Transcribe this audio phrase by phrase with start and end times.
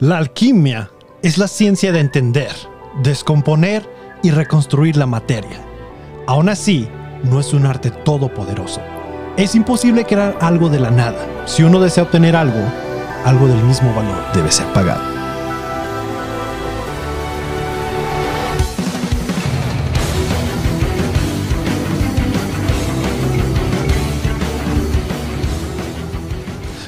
[0.00, 0.92] La alquimia
[1.22, 2.52] es la ciencia de entender,
[3.02, 3.82] descomponer
[4.22, 5.60] y reconstruir la materia.
[6.28, 6.88] Aún así,
[7.24, 8.80] no es un arte todopoderoso.
[9.36, 11.18] Es imposible crear algo de la nada.
[11.46, 12.60] Si uno desea obtener algo,
[13.24, 15.02] algo del mismo valor debe ser pagado.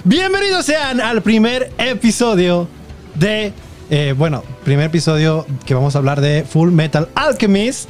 [0.05, 2.69] Bienvenidos sean al primer episodio
[3.15, 3.53] de,
[3.91, 7.89] eh, bueno, primer episodio que vamos a hablar de Full Metal Alchemist.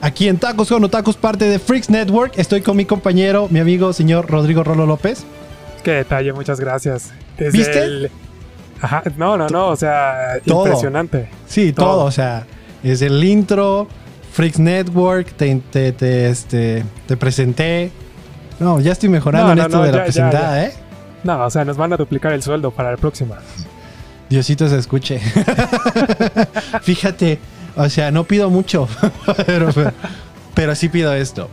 [0.00, 2.32] Aquí en Tacos con Otakus, parte de Freaks Network.
[2.36, 5.24] Estoy con mi compañero, mi amigo, señor Rodrigo Rolo López.
[5.84, 7.12] Qué detalle, muchas gracias.
[7.38, 7.82] Desde ¿Viste?
[7.82, 8.10] El...
[8.80, 11.28] Ajá, no, no, no, o sea, impresionante.
[11.46, 12.04] Sí, todo.
[12.04, 12.46] o sea,
[12.82, 13.86] es el intro,
[14.32, 17.92] Freaks Network, te, te, este, te presenté.
[18.58, 20.72] No, ya estoy mejorando en esto de la presentada, ¿eh?
[21.22, 23.38] No, o sea, nos van a duplicar el sueldo para la próxima.
[24.28, 25.20] Diosito se escuche.
[26.82, 27.38] Fíjate,
[27.76, 28.88] o sea, no pido mucho,
[30.54, 31.48] pero, sí pido esto.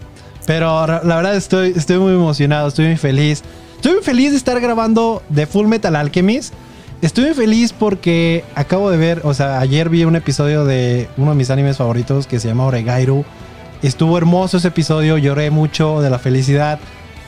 [0.45, 3.43] Pero la verdad estoy, estoy muy emocionado, estoy muy feliz.
[3.75, 6.53] Estoy muy feliz de estar grabando The Full Metal Alchemist.
[7.01, 11.31] Estoy muy feliz porque acabo de ver, o sea, ayer vi un episodio de uno
[11.31, 13.23] de mis animes favoritos que se llama Oregairu.
[13.81, 16.79] Estuvo hermoso ese episodio, lloré mucho de la felicidad.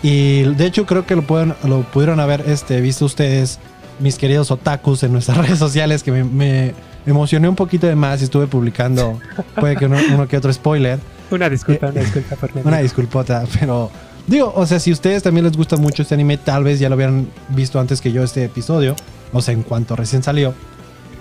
[0.03, 3.59] Y de hecho creo que lo, pueden, lo pudieron haber este, visto ustedes,
[4.01, 6.73] mis queridos otakus, en nuestras redes sociales, que me,
[7.05, 9.19] emocioné un poquito de más y estuve publicando,
[9.59, 10.99] puede que uno, que otro spoiler.
[11.31, 13.89] Una disculpa, una disculpa por Una disculpota, pero
[14.27, 16.95] digo, o sea, si ustedes también les gusta mucho este anime, tal vez ya lo
[16.95, 18.95] habían visto antes que yo este episodio,
[19.31, 20.53] o sea, en cuanto recién salió.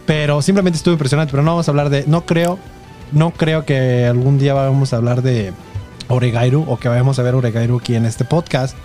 [0.06, 2.58] Pero simplemente estuve impresionante, pero no vamos a hablar de, no creo,
[3.12, 5.52] no creo que algún día vamos a hablar de
[6.08, 8.76] Oregairu o que vayamos a ver Oregairu aquí en este podcast.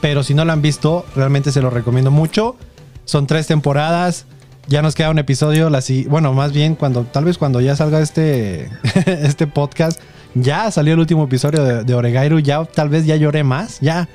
[0.00, 2.56] Pero si no lo han visto, realmente se lo recomiendo mucho.
[3.08, 4.26] Son tres temporadas.
[4.66, 5.70] Ya nos queda un episodio.
[5.70, 8.68] La, bueno, más bien cuando tal vez cuando ya salga este,
[9.06, 9.98] este podcast,
[10.34, 12.40] ya salió el último episodio de, de, Oregairu.
[12.40, 13.80] Ya tal vez ya lloré más.
[13.80, 14.10] Ya,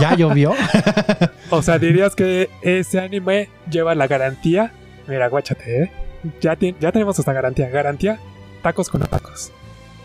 [0.00, 0.54] ya llovió.
[1.50, 4.72] o sea, dirías que ese anime lleva la garantía.
[5.06, 5.92] Mira, guáchate, ¿eh?
[6.40, 7.68] Ya, ya tenemos esta garantía.
[7.68, 8.18] Garantía,
[8.62, 9.52] tacos con tacos.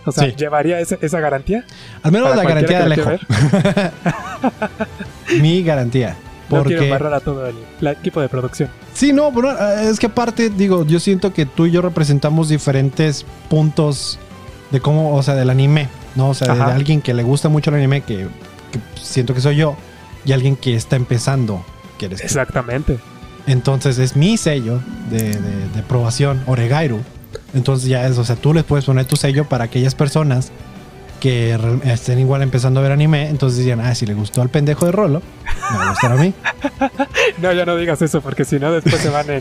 [0.06, 1.64] O sea, ¿llevaría esa, garantía?
[2.02, 3.12] Al menos la garantía de Alejo.
[5.40, 6.18] Mi garantía.
[6.60, 6.76] Porque...
[6.76, 8.70] No quiero a todo el, equipo de producción.
[8.94, 12.50] Sí, no, pero eh, es que aparte, digo, yo siento que tú y yo representamos
[12.50, 14.20] diferentes puntos
[14.72, 16.30] de cómo, o sea, del anime, ¿no?
[16.30, 18.28] O sea, de, alguien que le gusta mucho el anime, que,
[19.02, 19.76] siento que soy yo,
[20.26, 21.64] y alguien que está empezando,
[21.98, 23.00] que eres Exactamente.
[23.46, 27.02] Entonces es mi sello de, de, de aprobación, Oregairu.
[27.54, 30.52] Entonces ya es, o sea, tú les puedes poner tu sello para aquellas personas
[31.24, 34.88] que estén igual empezando a ver anime, entonces dirían, ah, si le gustó al pendejo
[34.88, 35.22] de Rolo,
[35.72, 36.34] me va a gustar a mí.
[37.42, 39.40] no, ya no digas eso, porque si no después se van a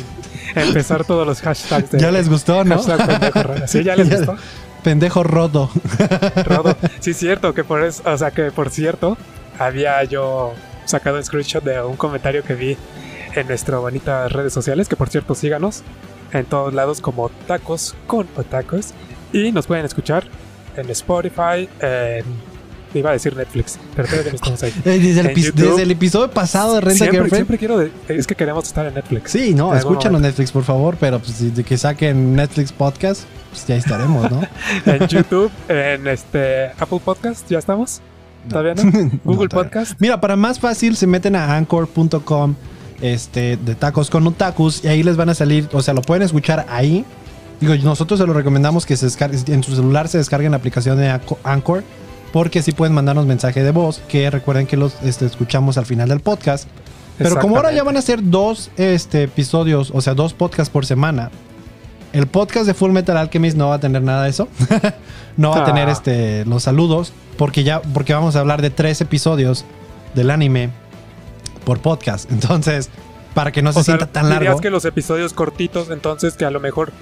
[0.62, 1.90] empezar todos los hashtags.
[1.90, 2.80] De, ya les gustó, ¿no?
[2.80, 4.36] pendejo Sí, ya les gustó.
[4.84, 5.70] Pendejo rodo.
[6.44, 6.76] rodo.
[7.00, 9.18] Sí, cierto, que por eso, o sea, que por cierto,
[9.58, 10.52] había yo
[10.84, 12.76] sacado un screenshot de un comentario que vi
[13.34, 15.82] en nuestras bonitas redes sociales, que por cierto síganos,
[16.32, 18.94] en todos lados como Tacos con Otacos.
[19.32, 20.28] Y nos pueden escuchar
[20.76, 22.24] en Spotify, en
[22.98, 24.72] iba a decir Netflix, pero todavía no estamos ahí.
[24.84, 27.36] Desde el, episodio pasado de Renta siempre, Girlfriend.
[27.36, 29.30] Siempre quiero, es que queremos estar en Netflix.
[29.30, 33.76] Sí, no, escúchanos Netflix, por favor, pero pues, de que saquen Netflix Podcast, pues ya
[33.76, 34.42] estaremos, ¿no?
[34.86, 38.00] en YouTube, en este Apple Podcast, ¿ya estamos?
[38.48, 39.10] ¿Todavía no?
[39.24, 39.94] Google Podcast.
[39.98, 42.54] Mira, para más fácil, se meten a anchor.com
[43.00, 46.22] este, de tacos con otakus y ahí les van a salir, o sea, lo pueden
[46.22, 47.04] escuchar ahí.
[47.62, 49.06] Digo, nosotros se lo recomendamos que se
[49.46, 51.84] en su celular se descarguen la aplicación de Anchor
[52.32, 56.08] porque así pueden mandarnos mensaje de voz que recuerden que los este, escuchamos al final
[56.08, 56.66] del podcast.
[57.18, 60.86] Pero como ahora ya van a ser dos este, episodios, o sea, dos podcasts por
[60.86, 61.30] semana,
[62.12, 64.48] el podcast de Full Metal Alchemist no va a tener nada de eso.
[65.36, 65.92] no va a tener ah.
[65.92, 69.64] este, los saludos porque ya porque vamos a hablar de tres episodios
[70.16, 70.70] del anime
[71.64, 72.28] por podcast.
[72.32, 72.90] Entonces,
[73.34, 74.58] para que no se sienta tan largo.
[74.58, 76.92] Que los episodios cortitos, entonces, que a lo mejor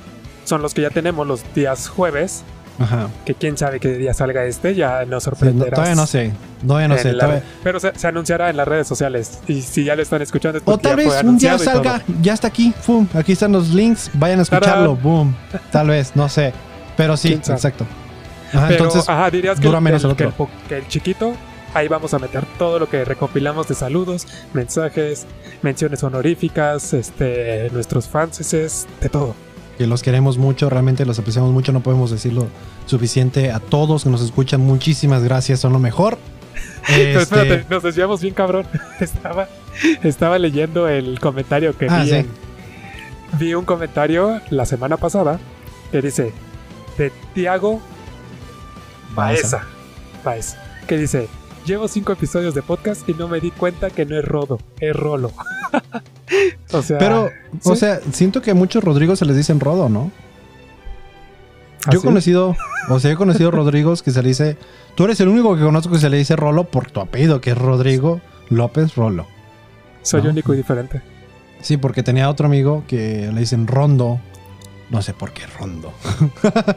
[0.50, 2.42] son los que ya tenemos los días jueves.
[2.78, 3.08] Ajá.
[3.26, 5.74] Que quién sabe qué día salga este, ya nos sorprenderá.
[5.74, 6.32] todavía no sé.
[6.66, 7.14] Todavía no sé.
[7.62, 9.40] Pero se, anunciará en las redes sociales.
[9.46, 12.72] Y si ya lo están escuchando, o tal vez un día salga, ya está aquí.
[12.80, 13.06] ¡Fum!
[13.14, 14.10] Aquí están los links.
[14.14, 14.96] Vayan a escucharlo.
[14.96, 15.36] ¡Boom!
[15.70, 16.52] Tal vez, no sé.
[16.96, 17.86] Pero sí, exacto.
[18.52, 21.34] Ajá, entonces, ajá, dirías que, menos el, que el chiquito
[21.72, 25.26] Ahí vamos a meter todo lo que recopilamos de saludos, mensajes,
[25.62, 29.36] menciones honoríficas, este, nuestros fans, de todo.
[29.80, 32.48] Que los queremos mucho, realmente los apreciamos mucho, no podemos decirlo
[32.84, 34.60] suficiente a todos que nos escuchan.
[34.60, 36.18] Muchísimas gracias, son lo mejor.
[36.86, 38.66] Pero espérate, este, nos decíamos bien cabrón.
[39.00, 39.48] Estaba,
[40.02, 42.26] estaba leyendo el comentario que ah, vi
[43.38, 45.40] vi un comentario la semana pasada
[45.90, 46.34] que dice
[46.98, 47.80] de Tiago
[49.14, 49.62] Baeza.
[50.22, 50.62] Baeza.
[50.86, 51.26] Que dice,
[51.70, 54.94] llevo cinco episodios de podcast y no me di cuenta que no es Rodo, es
[54.94, 55.30] Rolo.
[56.72, 56.98] o sea...
[56.98, 57.30] Pero,
[57.62, 60.10] o sea, siento que a muchos Rodrigos se les dicen Rodo, ¿no?
[61.86, 62.06] ¿Ah, Yo he sí?
[62.08, 62.56] conocido,
[62.88, 64.56] o sea, he conocido Rodrigos que se le dice.
[64.96, 67.50] Tú eres el único que conozco que se le dice Rolo por tu apellido, que
[67.50, 69.28] es Rodrigo López Rolo.
[70.02, 70.30] Soy ¿no?
[70.30, 71.00] único y diferente.
[71.62, 74.20] Sí, porque tenía otro amigo que le dicen Rondo.
[74.90, 75.92] No sé por qué Rondo.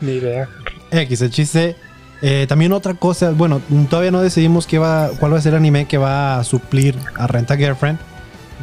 [0.02, 0.48] Ni idea.
[0.92, 1.76] X, el chiste.
[2.26, 3.60] Eh, también otra cosa, bueno,
[3.90, 6.98] todavía no decidimos qué va, cuál va a ser el anime que va a suplir
[7.18, 8.00] a Renta Girlfriend.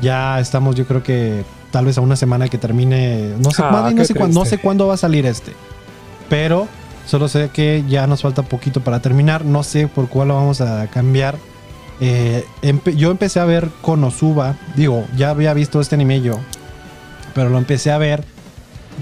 [0.00, 3.34] Ya estamos, yo creo que tal vez a una semana que termine.
[3.38, 4.64] No sé, Ah, más bien no, sé cuándo, no sé triste.
[4.64, 5.52] cuándo va a salir este.
[6.30, 6.68] Pero
[7.06, 9.44] solo sé que ya nos falta poquito para terminar.
[9.44, 11.36] No sé por cuál lo vamos a cambiar.
[12.00, 14.54] Eh, empe- yo empecé a ver Konosuba.
[14.74, 16.38] Digo, ya había visto este anime yo.
[17.34, 18.24] Pero lo empecé a ver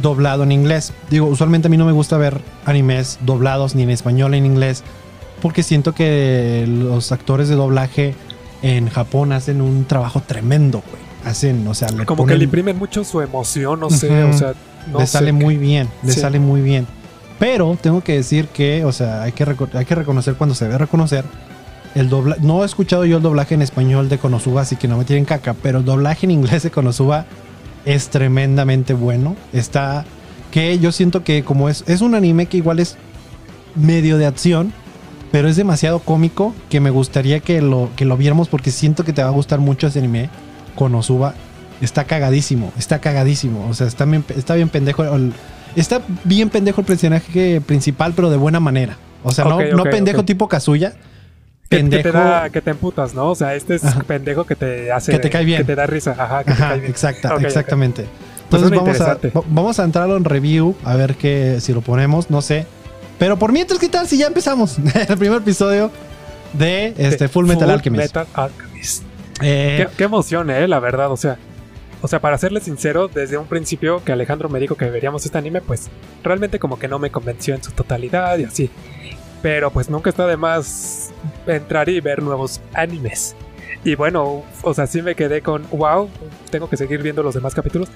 [0.03, 0.93] doblado en inglés.
[1.11, 4.47] Digo, usualmente a mí no me gusta ver animes doblados ni en español ni en
[4.47, 4.83] inglés.
[5.43, 8.15] Porque siento que los actores de doblaje
[8.63, 11.03] en Japón hacen un trabajo tremendo, güey.
[11.25, 14.35] Hacen, o sea, le Como que ponen- le imprimen mucho su emoción, no sé, Ujú.
[14.35, 14.55] o sea,
[14.91, 16.21] no le sé sale muy bien, le Sí.
[16.21, 16.87] sale muy bien.
[17.39, 19.45] Pero tengo que decir que, o sea, hay que,
[19.75, 21.25] hay que reconocer cuando se debe reconocer.
[21.95, 24.97] El dobla no he escuchado yo el doblaje en español de Konosuba, así que no
[24.99, 27.27] me tienen caca, pero el doblaje en inglés de Konosuba
[27.89, 29.35] es tremendamente bueno.
[29.53, 30.05] Está
[30.51, 32.97] que yo siento que como es, es un anime que igual es
[33.75, 34.73] medio de acción,
[35.33, 39.13] pero es demasiado cómico que me gustaría que lo, que lo viéramos porque siento que
[39.13, 40.31] te va a gustar mucho ese anime.
[40.75, 41.35] Konosuba
[41.81, 43.67] está cagadísimo, está cagadísimo.
[43.69, 45.05] O sea, está bien, está bien pendejo.
[45.05, 45.33] el-
[45.77, 48.97] está bien pendejo el personaje principal, pero de buena manera.
[49.25, 50.95] O sea, no, no pendejo tipo Kazuya.
[51.69, 52.03] Que, que Pendejo.
[52.03, 53.31] te da, que te emputas, ¿no?
[53.31, 54.03] O sea, este es Ajá.
[54.05, 55.13] pendejo que te hace.
[55.13, 55.59] Que te cae bien.
[55.59, 56.13] Que te da risa.
[56.19, 56.91] Ajá, que te Ajá, cae bien.
[56.91, 57.45] exacta, Ok, ok.
[57.45, 58.07] exactamente.
[58.49, 62.31] Pues Entonces vamos a, vamos a entrarlo en review, a ver que si lo ponemos,
[62.31, 62.65] no sé.
[63.19, 64.79] Pero por mientras, ¿qué tal si ya empezamos?
[65.09, 65.91] el primer episodio
[66.55, 68.03] de este De Full Metal Alchemist.
[68.17, 69.03] Metal Alchemist.
[69.43, 71.13] Eh, Qué, qué emoción, eh, la verdad.
[71.13, 71.37] O sea,
[72.01, 75.37] o sea, para serle sincero, desde un principio que Alejandro me dijo que veríamos este
[75.37, 75.91] anime, pues
[76.25, 78.71] realmente como que no me convenció en su totalidad y así.
[79.43, 81.11] Pero pues nunca está de más
[81.47, 83.37] entrar y ver nuevos animes.
[83.85, 86.09] Y bueno, o sea, sí me quedé con, wow,
[86.51, 87.89] tengo que seguir viendo los demás capítulos.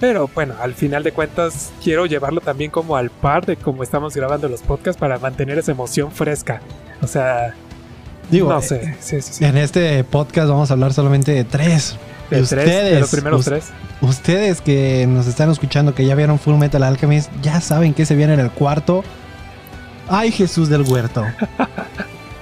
[0.00, 4.14] Pero bueno, al final de cuentas quiero llevarlo también como al par de como estamos
[4.14, 6.60] grabando los podcasts para mantener esa emoción fresca.
[7.00, 7.54] O sea,
[8.30, 9.44] digo, no eh, sé, sí, sí, sí.
[9.44, 11.96] en este podcast vamos a hablar solamente de tres.
[12.28, 13.64] De, tres, de ustedes, los primeros us- tres.
[14.02, 18.14] Ustedes que nos están escuchando, que ya vieron Full Metal Alchemist, ya saben que se
[18.16, 19.04] viene en el cuarto.
[20.08, 21.24] Ay, Jesús del huerto.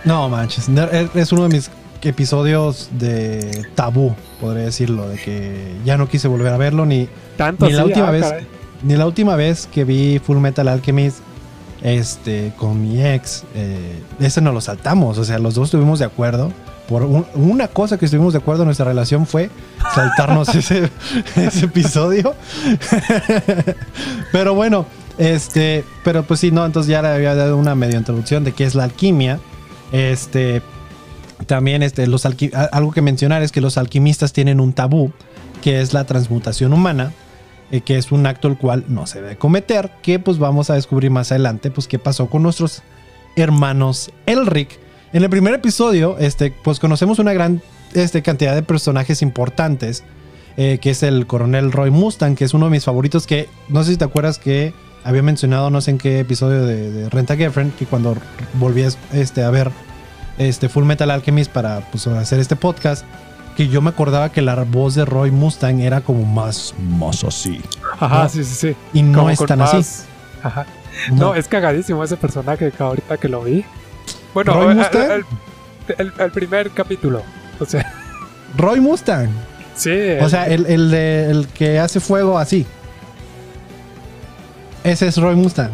[0.04, 0.68] No manches,
[1.14, 1.70] es- uno de mis
[2.02, 7.66] episodios de tabú, podría decirlo, de que ya no quise volver a verlo ni Tanto
[7.66, 8.22] Ni la última ah, vez.
[8.24, 8.46] caray.
[8.82, 11.18] Ni la última vez que vi Full Metal Alchemist
[11.82, 15.18] este, con mi ex, eh, ese nos lo saltamos.
[15.18, 16.52] O sea, los dos estuvimos de acuerdo.
[16.88, 19.50] Por un- una cosa que estuvimos de acuerdo en nuestra relación fue
[19.94, 20.90] saltarnos ese,
[21.36, 22.34] ese episodio.
[24.32, 24.86] pero bueno,
[25.22, 28.64] este, pero pues sí, no, entonces ya le había dado una medio introducción de qué
[28.64, 29.38] es la alquimia.
[29.92, 30.62] Este,
[31.46, 35.12] también este, los algo que mencionar es que los alquimistas tienen un tabú,
[35.62, 37.12] que es la transmutación humana,
[37.70, 40.74] eh, que es un acto el cual no se debe cometer, que pues vamos a
[40.74, 42.82] descubrir más adelante, pues qué pasó con nuestros
[43.36, 44.80] hermanos Elric.
[45.12, 47.62] En el primer episodio, este, pues conocemos una gran
[47.94, 50.02] este, cantidad de personajes importantes,
[50.56, 53.84] eh, que es el coronel Roy Mustang, que es uno de mis favoritos, que no
[53.84, 57.36] sé si te acuerdas que había mencionado, no sé en qué episodio de, de Renta
[57.36, 58.16] Girlfriend, que cuando
[58.54, 59.70] volví a, este, a ver
[60.38, 63.04] este Full Metal Alchemist para pues, hacer este podcast,
[63.56, 67.60] que yo me acordaba que la voz de Roy Mustang era como más, más así.
[68.00, 68.28] Ajá, No.
[68.28, 68.76] sí, sí, sí.
[68.94, 70.04] Y no Como es tan así.
[70.42, 70.66] Ajá.
[71.12, 71.34] No.
[71.34, 73.64] es cagadísimo ese personaje que ahorita que lo vi.
[74.34, 75.10] Bueno, ¿Roy el, Mustang?
[75.10, 75.24] el-
[75.98, 77.22] el- el primer capítulo.
[77.60, 77.92] O sea,
[78.56, 79.28] Roy Mustang.
[79.74, 79.90] sí.
[80.20, 82.66] O sea, el, el, de- el que hace fuego así.
[84.84, 85.70] Ese es Roy Mustang.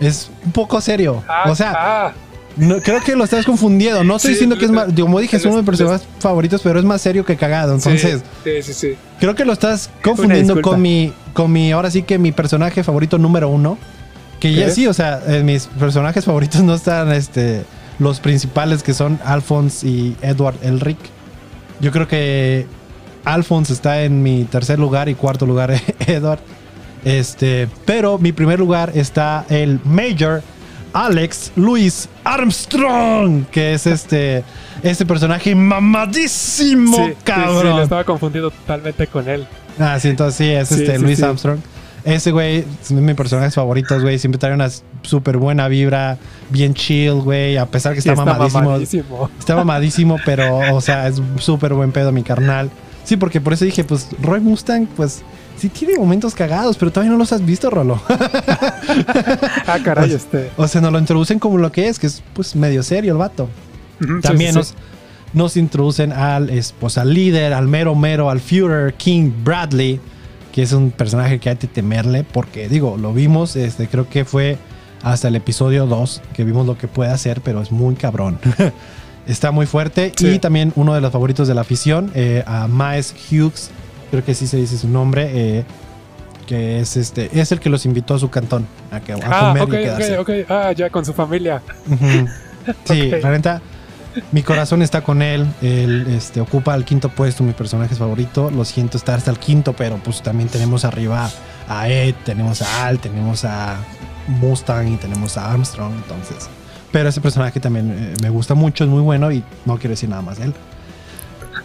[0.00, 1.22] Es un poco serio.
[1.28, 2.12] Ah, o sea, ah,
[2.56, 4.02] no- creo que lo estás confundiendo.
[4.04, 4.88] No estoy Sí, diciendo que es más.
[4.98, 7.74] Como dije, es uno de mis personajes favoritos, pero es más serio que cagado.
[7.74, 8.94] Entonces, sí, sí, sí.
[9.20, 11.72] creo que lo estás confundiendo con mi, con mi.
[11.72, 13.78] Ahora sí que mi personaje favorito número uno.
[14.40, 17.64] Que ya sí, o sea, eh, mis personajes favoritos no están este,
[17.98, 20.98] los principales que son Alphonse y Edward Elric.
[21.80, 22.66] Yo creo que
[23.24, 25.72] Alphonse está en mi tercer lugar y cuarto lugar
[26.06, 26.40] Edward.
[27.04, 30.42] Este, pero mi primer lugar está el Major
[30.92, 34.44] Alex Louis Armstrong, que es este
[34.82, 37.76] este personaje mamadísimo, Sí, sí, sí, cabrón.
[37.76, 39.46] lo estaba confundido totalmente con él.
[39.78, 41.22] Ah, sí, entonces sí, es este Luis.
[41.22, 41.58] Armstrong.
[42.04, 44.18] Ese güey es de mis personajes favoritos, güey.
[44.18, 44.68] Siempre trae una
[45.02, 46.18] súper buena vibra,
[46.50, 47.56] bien chill, güey.
[47.56, 48.62] A pesar que está, mamadísimo.
[48.62, 49.30] mamadísimo.
[49.38, 52.70] Está mamadísimo, pero, o sea, es súper buen pedo, mi carnal.
[53.04, 55.22] Sí, porque por eso dije, pues, Roy Mustang, pues,
[55.56, 58.00] sí tiene momentos cagados, pero todavía no los has visto, Rolo.
[59.66, 60.50] Ah, caray, este.
[60.56, 63.18] o sea, nos lo introducen como lo que es, que es, pues, medio serio el
[63.18, 63.48] vato.
[64.22, 64.74] También sí, nos, sí.
[65.32, 70.00] nos introducen al, es- pues, al líder, al mero mero, al Führer King Bradley,
[70.52, 74.24] que es un personaje que hay que temerle, porque digo, lo vimos, este, creo que
[74.24, 74.58] fue
[75.02, 78.38] hasta el episodio 2 que vimos lo que puede hacer, pero es muy cabrón.
[79.26, 80.12] Está muy fuerte.
[80.16, 80.28] Sí.
[80.28, 83.70] Y también uno de los favoritos de la afición, eh, a Miles Hughes,
[84.14, 85.64] creo que sí se dice su nombre, eh,
[86.46, 89.54] que es este, es el que los invitó a su cantón a, que, a Ah,
[89.58, 90.18] comer y quedarse.
[90.18, 90.50] ok, ok.
[90.50, 91.60] Ah, ya con su familia.
[92.84, 93.60] Sí, la neta,
[94.30, 95.46] mi corazón está con él.
[95.62, 98.52] Él este, ocupa el quinto puesto, mi personaje favorito.
[98.52, 101.28] Lo siento estar hasta el quinto, pero pues también tenemos arriba
[101.68, 103.78] a Ed, tenemos a Al, tenemos a
[104.28, 105.92] Mustang y tenemos a Armstrong.
[105.92, 106.48] Entonces,
[106.92, 110.08] pero ese personaje también eh, me gusta mucho, es muy bueno y no quiero decir
[110.08, 110.54] nada más de él.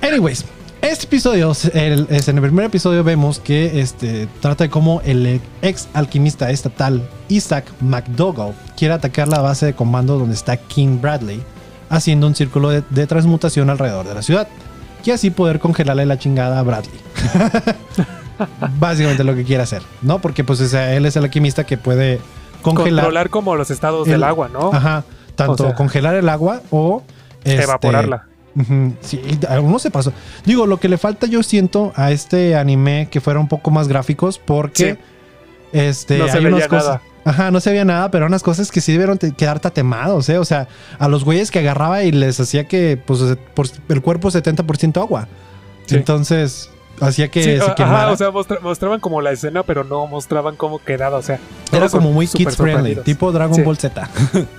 [0.01, 0.45] Anyways,
[0.81, 5.41] este episodio, el- es en el primer episodio vemos que este, trata de cómo el
[5.61, 11.41] ex alquimista estatal Isaac McDougall quiere atacar la base de comando donde está King Bradley,
[11.89, 14.47] haciendo un círculo de, de transmutación alrededor de la ciudad.
[15.03, 16.99] Y así poder congelarle la chingada a Bradley.
[18.79, 20.19] Básicamente lo que quiere hacer, ¿no?
[20.19, 22.19] Porque pues o sea, él es el alquimista que puede
[22.61, 23.03] congelar.
[23.05, 24.71] Controlar como los estados el- del agua, ¿no?
[24.73, 25.03] Ajá.
[25.35, 27.03] Tanto O sea, congelar el agua o
[27.43, 28.27] este, Evaporarla.
[28.59, 30.11] Ujú, Sí, algunos se pasó.
[30.45, 33.87] Digo, lo que le falta yo siento a este anime que fuera un poco más
[33.87, 34.99] gráficos porque Sí.
[35.71, 36.85] este No se hay veía unas cosas.
[36.85, 37.01] nada.
[37.25, 40.37] Ajá, no se veía nada, pero unas cosas que sí debieron quedar tatemados, ¿eh?
[40.37, 43.19] O sea, a los güeyes que agarraba y les hacía que, pues,
[43.53, 45.27] por el cuerpo 70% agua.
[45.85, 45.95] Sí.
[45.95, 46.69] Entonces,
[47.01, 48.11] hacía que Sí, se ajá, quemara.
[48.11, 51.39] o sea, mostra- mostraban como la escena, pero no mostraban cómo quedaba, o sea.
[51.71, 53.61] Era como muy kids friendly, tipo Dragon Sí.
[53.61, 54.09] Ball Z.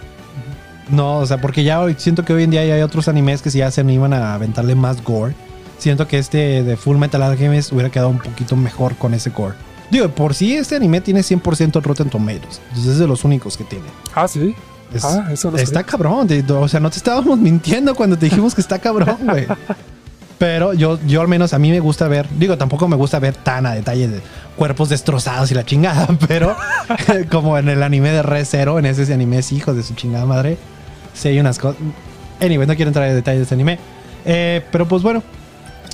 [0.91, 3.43] no, o sea, porque ya hoy- siento que hoy en día ya hay otros animes
[3.43, 5.35] que si ya se animan a aventarle más gore.
[5.79, 9.55] Siento que este de Full Metal Alchemist hubiera quedado un poquito mejor con ese gore.
[9.91, 12.61] Digo, por sí este anime tiene 100% Rotten Tomatoes.
[12.69, 13.87] Entonces es de los únicos que tiene.
[14.15, 14.55] Ah, sí.
[14.93, 16.29] Es- ah, eso no está cabrón.
[16.49, 19.47] o sea, no te estábamos mintiendo cuando te dijimos que está cabrón, güey.
[20.39, 23.35] Pero yo, yo al menos a mí me gusta ver, digo, tampoco me gusta ver
[23.35, 24.21] tan a detalle de
[24.57, 26.57] cuerpos destrozados y la chingada, pero
[27.31, 30.25] como en el anime de Re Zero, en ese anime es hijos de su chingada
[30.25, 30.57] madre,
[31.15, 31.81] sí hay unas cosas.
[32.41, 33.79] Anyway, no quiero entrar en detalles de este anime.
[34.25, 35.23] Eh, pero pues bueno,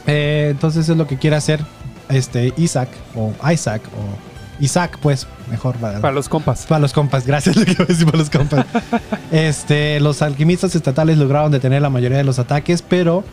[0.06, 1.60] eh, entonces es lo que quiere hacer
[2.08, 6.66] este Isaac o Isaac o Isaac, pues mejor para, Para los compas.
[6.66, 8.66] para los compas, gracias lo que iba a decir para los compas.
[9.32, 13.24] Este, los alquimistas estatales lograron detener la mayoría de los ataques, pero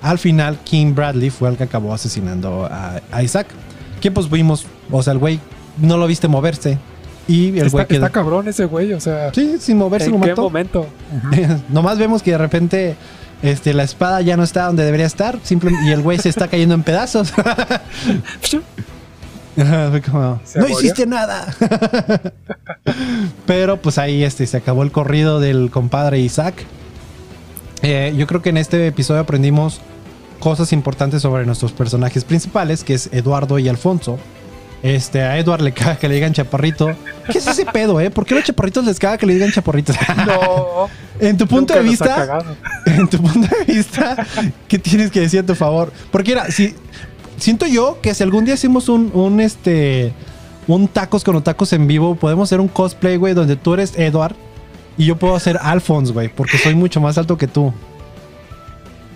[0.00, 3.48] al final King Bradley fue el que acabó asesinando a, a Isaac.
[4.00, 5.40] Que pues vimos, o sea, el güey
[5.78, 6.78] no lo viste moverse.
[7.32, 7.96] Y el Está, güey quedó.
[8.06, 9.32] está cabrón ese güey, o sea.
[9.32, 10.86] Sí, sin moverse lo ¿En qué momento?
[11.68, 12.96] Nomás vemos que de repente
[13.42, 15.38] este, la espada ya no está donde debería estar.
[15.44, 17.32] simple- y el güey se está cayendo en pedazos.
[19.58, 21.46] Ajá, fue como, ¿Se no hiciste nada.
[23.46, 26.54] Pero pues ahí este, se acabó el corrido del compadre Isaac.
[27.82, 29.80] Eh, yo creo que en este episodio aprendimos
[30.38, 34.18] cosas importantes sobre nuestros personajes principales, que es Eduardo y Alfonso.
[34.82, 36.90] Este, a Eduardo le caga que le digan chaparrito.
[37.30, 38.10] ¿Qué es ese pedo, eh?
[38.10, 39.96] ¿Por qué a los chaparritos les caga que le digan chaparritos?
[40.26, 40.88] No.
[41.18, 42.38] en tu punto de vista,
[42.86, 44.26] en tu punto de vista,
[44.68, 45.92] ¿qué tienes que decir a tu favor?
[46.10, 46.74] Porque era, si
[47.36, 50.12] siento yo que si algún día hacemos un, un este
[50.66, 54.34] un tacos con tacos en vivo, podemos hacer un cosplay, güey, donde tú eres Edward
[54.96, 57.72] y yo puedo ser Alphonse, güey, porque soy mucho más alto que tú.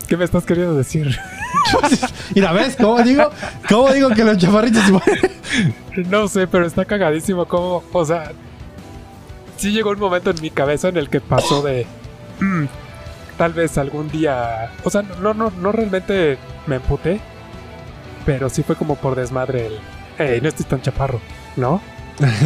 [0.08, 1.16] ¿Qué me estás queriendo decir?
[2.34, 3.30] Mira, ¿ves cómo digo?
[3.68, 4.82] ¿Cómo digo que los chaparritos
[6.08, 8.32] No sé, pero está cagadísimo como, o sea,
[9.56, 11.86] sí llegó un momento en mi cabeza en el que pasó de
[12.40, 12.64] "Mm,
[13.38, 17.20] tal vez algún día, o sea, no no no realmente me emputé,
[18.26, 19.78] pero sí fue como por desmadre el,
[20.18, 21.20] hey, no estoy tan chaparro,
[21.56, 21.80] ¿no?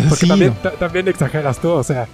[0.08, 2.06] Porque Sí, también ta- también exageras tú, o sea,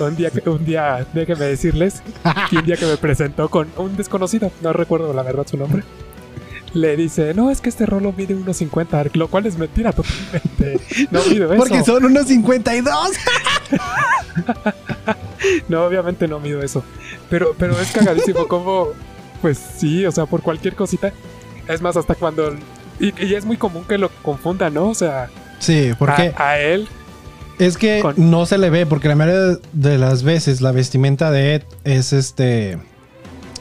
[0.00, 2.02] un día que un día déjenme decirles
[2.50, 5.82] que un día que me presentó con un desconocido, no recuerdo la verdad su nombre.
[6.74, 10.78] Le dice, no, es que este rolo mide 1.50, lo cual es mentira totalmente.
[11.10, 11.56] No mido eso.
[11.56, 12.94] Porque son unos 52.
[15.68, 16.82] No, obviamente no mido eso.
[17.30, 18.88] Pero, pero es cagadísimo como,
[19.42, 21.12] pues sí, o sea, por cualquier cosita.
[21.68, 22.54] Es más, hasta cuando...
[22.98, 24.88] Y, y es muy común que lo confundan, ¿no?
[24.88, 25.28] O sea,
[25.58, 26.88] Sí, porque a, a él...
[27.58, 31.30] Es que Con- no se le ve, porque la mayoría de las veces la vestimenta
[31.30, 32.78] de Ed es este.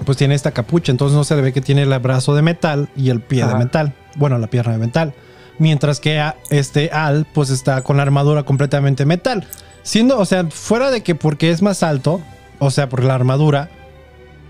[0.05, 2.89] Pues tiene esta capucha, entonces no se le ve que tiene el brazo de metal
[2.97, 3.93] y el pie de metal.
[4.17, 5.13] Bueno, la pierna de metal.
[5.57, 9.47] Mientras que a- este Al, pues está con la armadura completamente metal.
[9.83, 12.21] Siendo, o sea, fuera de que porque es más alto,
[12.59, 13.69] o sea, por la armadura,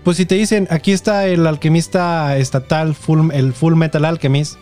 [0.02, 4.54] pues si te dicen, aquí está el alquimista estatal, full, el Full Metal Alchemist,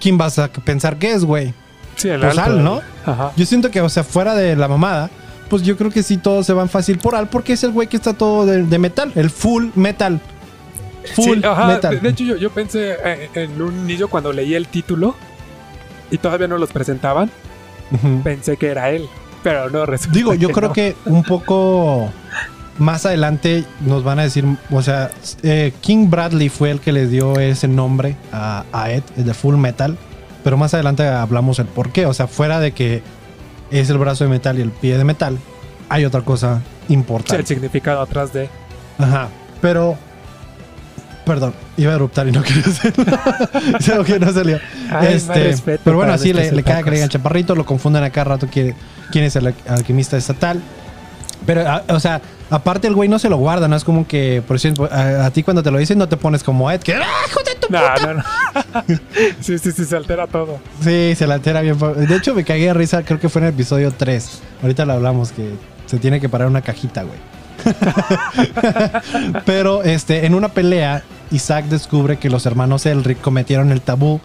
[0.00, 1.52] ¿quién vas a pensar que es, güey?
[1.96, 2.50] Sí, el Pues alto.
[2.52, 2.80] Al, ¿no?
[3.06, 3.32] Ajá.
[3.36, 5.10] Yo siento que, o sea, fuera de la mamada,
[5.48, 7.88] pues yo creo que sí todos se van fácil por Al, porque es el güey
[7.88, 10.20] que está todo de, de metal, el Full Metal.
[11.14, 11.94] Full Sí, ajá, Metal.
[11.96, 15.14] De, de hecho, yo, yo pensé eh, en un inicio cuando leí el título
[16.10, 17.30] y todavía no los presentaban,
[18.22, 19.06] pensé que era él.
[19.42, 20.16] Pero no resulta.
[20.16, 20.74] Digo, yo creo no.
[20.74, 22.12] que un poco
[22.78, 25.10] más adelante nos van a decir, o sea,
[25.42, 29.34] eh, King Bradley fue el que le dio ese nombre a, a Ed, el de
[29.34, 29.98] Full Metal,
[30.44, 33.02] pero más adelante hablamos el por qué, o sea, fuera de que
[33.70, 35.38] es el brazo de metal y el pie de metal,
[35.88, 37.46] hay otra cosa Sí, el importante.
[37.46, 38.48] significado atrás de.
[38.98, 39.28] Ajá,
[39.60, 39.96] pero...
[41.24, 43.04] Perdón, iba a eruptar y no quería hacerlo.
[43.92, 44.58] Algo que no salió.
[44.90, 48.24] Ay, Este, pero bueno, así le, le cae que le chaparrito, lo confunden a cada
[48.24, 48.74] rato quién,
[49.12, 50.60] quién es el al- alquimista estatal.
[51.46, 52.20] Pero, a- o sea,
[52.50, 55.30] aparte el güey no se lo guarda, no es como que, por ejemplo, a, a
[55.30, 57.02] ti cuando te lo dicen no te pones como Ed, que ¡ah,
[57.72, 58.22] No, no, no.
[59.40, 60.60] sí, sí, sí, se altera todo.
[60.82, 61.78] Sí, se la altera bien.
[61.78, 64.42] De hecho, me cagué de risa, creo que fue en el episodio 3.
[64.62, 65.54] Ahorita lo hablamos, que
[65.86, 67.18] se tiene que parar una cajita, güey.
[69.46, 74.20] Pero este, en una pelea, Isaac descubre que los hermanos Elric cometieron el tabú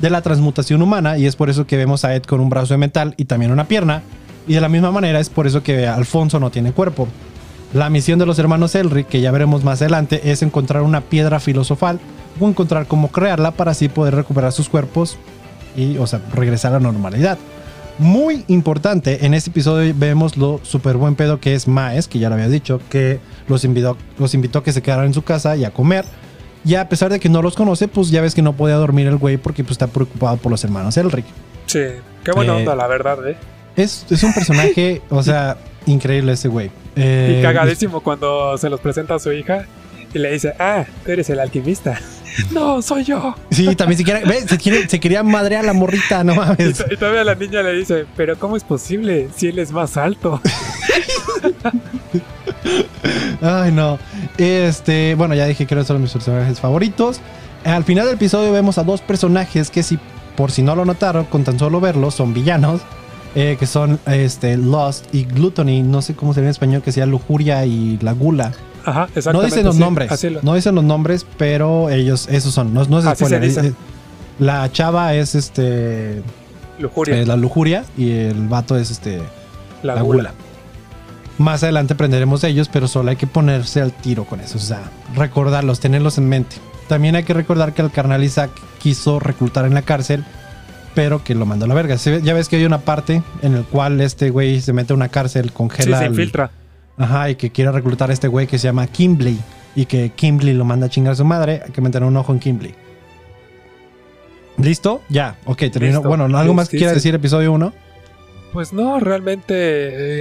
[0.00, 2.74] de la transmutación humana y es por eso que vemos a Ed con un brazo
[2.74, 4.02] de metal y también una pierna.
[4.48, 7.06] Y de la misma manera es por eso que Alfonso no tiene cuerpo.
[7.74, 11.38] La misión de los hermanos Elric, que ya veremos más adelante, es encontrar una piedra
[11.38, 12.00] filosofal
[12.46, 15.16] encontrar cómo crearla para así poder recuperar sus cuerpos
[15.76, 17.38] y, o sea, regresar a la normalidad.
[17.98, 22.28] Muy importante, en este episodio vemos lo súper buen pedo que es Maes, que ya
[22.28, 23.18] lo había dicho, que
[23.48, 26.04] los invitó, los invitó a que se quedaran en su casa y a comer.
[26.64, 29.08] Y a pesar de que no los conoce, pues ya ves que no podía dormir
[29.08, 31.24] el güey porque pues, está preocupado por los hermanos Elric.
[31.66, 31.80] Sí,
[32.22, 33.36] qué buena Eh, onda, la verdad, ¿eh?
[33.74, 36.66] Es, es un personaje, o sea, increíble ese güey.
[36.66, 39.66] Y Eh, cagadísimo cuando se los presenta a su hija
[40.14, 42.00] y le dice, ah, tú eres el alquimista.
[42.52, 43.34] No, soy yo.
[43.50, 46.36] Sí, también se, quiere, ve, se, quiere- se quería madrear a la morrita, no Y,
[46.36, 46.78] mames.
[46.78, 49.96] to- y todavía la niña le dice, pero ¿cómo es posible si él es más
[49.96, 50.40] alto?
[53.40, 53.98] Ay, no.
[54.36, 57.20] Este, bueno, ya dije que eran solo mis personajes favoritos.
[57.64, 59.98] Al final del episodio vemos a dos personajes que si
[60.36, 62.80] por si no lo notaron, con tan solo verlos, son villanos.
[63.34, 65.82] eh, que son este, Lost y Gluttony.
[65.82, 68.52] No sé cómo sería en español, que sea Lujuria y la Gula.
[68.84, 69.32] Ajá, exactamente.
[69.32, 70.24] No dicen los sí, nombres.
[70.24, 72.72] Lo- No dicen los nombres, pero ellos, esos son.
[72.74, 73.72] No, no es Así se spoiler.
[74.38, 76.22] La chava es este
[76.78, 79.18] lujuria, eh, la lujuria y el vato es este
[79.82, 80.16] la, la gula.
[80.30, 80.34] gula.
[81.38, 84.58] Más adelante aprenderemos de ellos, pero solo hay que ponerse al tiro con eso.
[84.58, 84.80] O sea,
[85.14, 86.56] recordarlos, tenerlos en mente.
[86.88, 90.24] También hay que recordar que el carnal Isaac quiso reclutar en la cárcel,
[90.94, 91.96] pero que lo mandó a la verga.
[91.98, 94.92] Se ve- Ya ves que hay una parte en la cual este güey se mete
[94.92, 95.98] a una cárcel, Sí, congela.
[95.98, 96.50] se el- infiltra.
[96.98, 99.38] Ajá, y que quiere reclutar a este güey que se llama Kimbley.
[99.76, 101.62] Y que Kimbley lo manda a chingar a su madre.
[101.64, 102.74] Hay que meter un ojo en Kimbley.
[104.56, 105.02] ¿Listo?
[105.08, 105.98] Ya, ok, terminó.
[105.98, 106.08] Listo.
[106.08, 106.96] Bueno, ¿algo más que Sí, quiera sí.
[106.96, 107.72] decir episodio 1?
[108.52, 109.54] Pues no, realmente,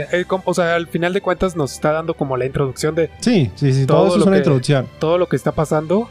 [0.01, 3.09] eh, eh, o sea, al final de cuentas nos está dando como la introducción de
[3.21, 4.87] Sí, sí, sí, todo, Todo eso es una que- introducción.
[4.99, 6.09] todo lo que está pasando.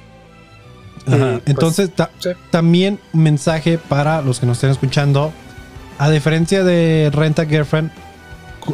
[1.07, 2.31] Ajá, Y, pues, Entonces, ta- sí.
[2.51, 5.31] también un mensaje para los que nos estén escuchando.
[5.99, 7.91] A diferencia de Renta Girlfriend,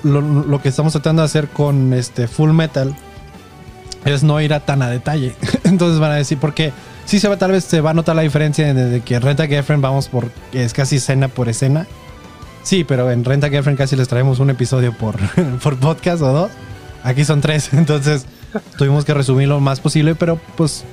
[0.02, 2.96] lo, que estamos tratando de hacer con este Full Metal
[4.04, 5.34] es no ir a tan a detalle.
[5.64, 6.72] Entonces van a decir, porque
[7.04, 9.46] sí se va, tal vez se va a notar la diferencia de, de que Renta
[9.46, 11.86] Girlfriend vamos por, es casi escena por escena.
[12.62, 15.16] Sí, pero en Renta Girlfriend casi les traemos un episodio por,
[15.62, 16.50] por podcast o dos.
[17.02, 18.26] Aquí son tres, entonces
[18.78, 20.84] tuvimos que resumir lo más posible, pero pues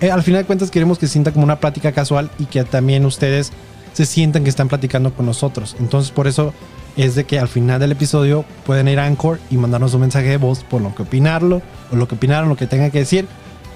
[0.00, 2.64] eh, al final de cuentas queremos que se sienta como una plática casual y que
[2.64, 3.52] también ustedes
[3.92, 5.76] se sientan que están platicando con nosotros.
[5.78, 6.54] Entonces por eso
[6.96, 10.28] es de que al final del episodio pueden ir a Anchor y mandarnos un mensaje
[10.28, 13.26] de voz por lo que opinarlo o lo que opinaron, lo que tengan que decir.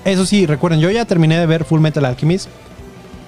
[0.05, 2.49] Eso sí, recuerden, yo ya terminé de ver Full Metal Alchemist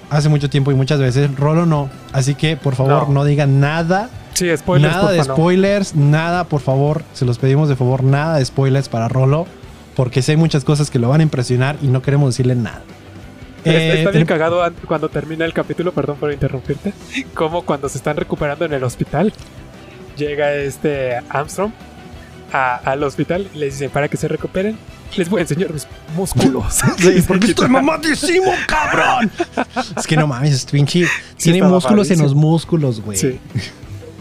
[0.09, 1.33] hace mucho tiempo y muchas veces.
[1.35, 1.89] Rolo no.
[2.13, 3.13] Así que por favor No.
[3.13, 4.09] no, digan nada.
[4.33, 5.23] Sí, spoilers, nada de no.
[5.23, 7.01] spoilers, nada, por favor.
[7.13, 9.47] Se los pedimos de favor, nada de spoilers para Rolo.
[9.95, 12.83] Porque sé muchas cosas que lo van a impresionar y no queremos decirle nada.
[13.65, 16.93] Está, Eh, está bien cagado an- cuando termina el capítulo, perdón por interrumpirte.
[17.33, 19.33] Como cuando se están recuperando en el hospital,
[20.17, 21.71] llega este Armstrong
[22.51, 24.77] a- al hospital y les dicen para que se recuperen,
[25.15, 26.79] les voy a enseñar mis músculos.
[26.97, 29.31] Sí, porque estoy mamadísimo, cabrón.
[29.97, 30.65] es que no mames.
[30.69, 31.05] Sí,
[31.37, 33.17] tiene músculos en los músculos, güey.
[33.17, 33.39] Sí.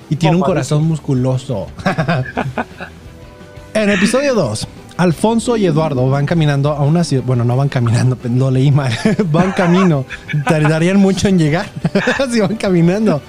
[0.09, 1.67] Y tiene un corazón musculoso.
[3.75, 7.25] en episodio 2, Alfonso y Eduardo van caminando a una ciudad.
[7.27, 8.93] Bueno, no van caminando, lo leí mal.
[9.31, 10.07] van camino.
[10.49, 11.67] Tardarían mucho en llegar
[12.31, 13.21] si van caminando.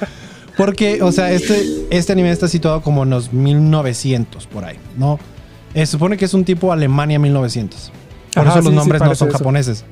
[0.57, 5.19] Porque, o sea, este, este anime está situado como en los 1900 por ahí, ¿no?
[5.73, 7.91] Eh, supone que es un tipo Alemania 1900.
[8.33, 9.85] Por eso los nombres no son japoneses.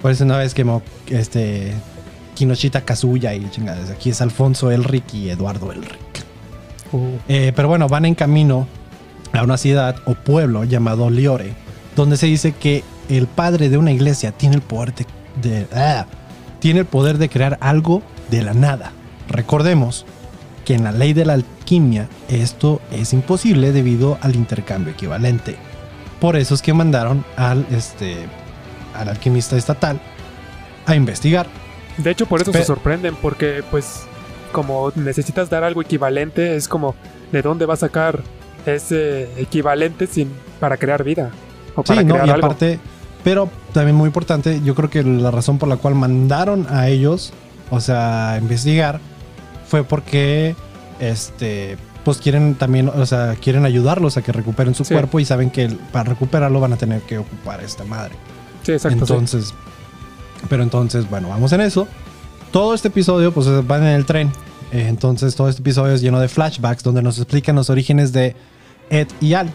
[0.00, 0.64] Por eso no es que
[1.10, 1.74] este
[2.34, 3.90] Kinoshita Kazuya y chingadas.
[3.90, 6.24] Aquí es Alfonso Elric y Eduardo Elric.
[6.92, 7.16] Uh.
[7.28, 8.66] Eh, pero bueno, van en camino
[9.32, 11.54] a una ciudad o pueblo llamado Liore,
[11.96, 14.94] donde se dice que el padre de una iglesia tiene el poder
[15.42, 16.06] de, ah,
[16.60, 18.92] tiene el poder de crear algo de la nada.
[19.30, 20.04] Recordemos
[20.64, 25.56] que en la ley de la alquimia esto es imposible debido al intercambio equivalente.
[26.20, 28.16] Por eso es que mandaron al, este,
[28.94, 30.00] al alquimista estatal
[30.86, 31.46] a investigar.
[31.96, 34.02] De hecho, por eso se sorprenden, porque pues
[34.52, 36.94] como necesitas dar algo equivalente, es como,
[37.32, 38.20] ¿de dónde va a sacar
[38.66, 41.30] ese equivalente sin, para crear vida?
[41.74, 42.78] O para sí, no, y aparte,
[43.22, 47.32] pero también muy importante, yo creo que la razón por la cual mandaron a ellos,
[47.70, 49.00] o sea, a investigar,
[49.70, 50.56] fue porque
[50.98, 55.50] este pues quieren también, o sea, quieren ayudarlos a que recuperen su cuerpo y saben
[55.50, 58.14] que para recuperarlo van a tener que ocupar esta madre.
[58.62, 59.00] Sí, exacto.
[59.00, 59.54] Entonces,
[60.48, 61.86] pero entonces, bueno, vamos en eso.
[62.50, 64.32] Todo este episodio, pues van en el tren.
[64.72, 68.34] Entonces, todo este episodio es lleno de flashbacks donde nos explican los orígenes de
[68.88, 69.50] Ed y Al.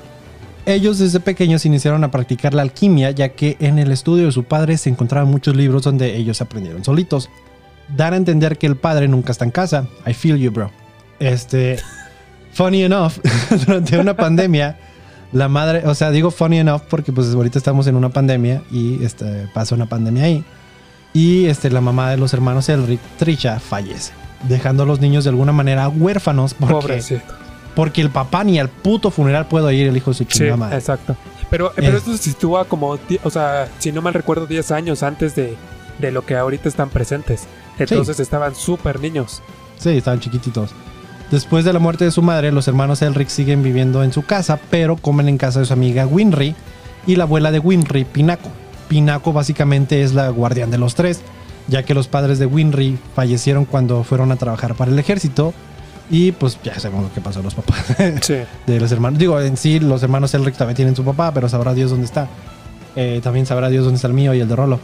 [0.68, 4.44] Ellos desde pequeños iniciaron a practicar la alquimia, ya que en el estudio de su
[4.44, 7.30] padre se encontraban muchos libros donde ellos aprendieron solitos
[7.90, 9.88] dar a entender que el padre nunca está en casa.
[10.06, 10.72] I feel you, bro.
[11.20, 11.80] Este,
[12.54, 13.14] funny enough,
[13.66, 14.78] durante una pandemia,
[15.32, 19.04] la madre, o sea, digo funny enough porque pues ahorita estamos en una pandemia y
[19.04, 20.44] este, pasa una pandemia ahí.
[21.14, 24.12] Y este, la mamá de los hermanos Elric, Trisha, fallece,
[24.48, 27.22] dejando a los niños de alguna manera huérfanos porque,
[27.74, 30.76] porque el papá ni al puto funeral puede ir el hijo de su chingada sí,
[30.76, 31.16] Exacto.
[31.50, 35.36] Pero, pero esto se sitúa como, o sea, si no mal recuerdo, 10 años antes
[35.36, 35.56] de,
[36.00, 37.48] de lo que ahorita están presentes.
[37.78, 39.42] Entonces estaban súper niños.
[39.78, 40.72] Sí, estaban chiquititos.
[41.32, 44.60] Después de la muerte de su madre, los hermanos Elric siguen viviendo en su casa,
[44.70, 46.56] pero comen en casa de su amiga Winry
[47.08, 48.50] y la abuela de Winry, Pinaco.
[48.88, 51.22] Pinaco básicamente es la guardián de los tres,
[51.68, 55.54] ya que los padres de Winry fallecieron cuando fueron a trabajar para el ejército.
[56.12, 57.84] Y pues ya sabemos lo que pasó a los papás
[58.68, 59.18] de los hermanos.
[59.18, 62.28] Digo, en sí, los hermanos Elric también tienen su papá, pero sabrá Dios dónde está.
[62.96, 64.80] Eh, también sabrá Dios dónde está el mío y el de Rolo.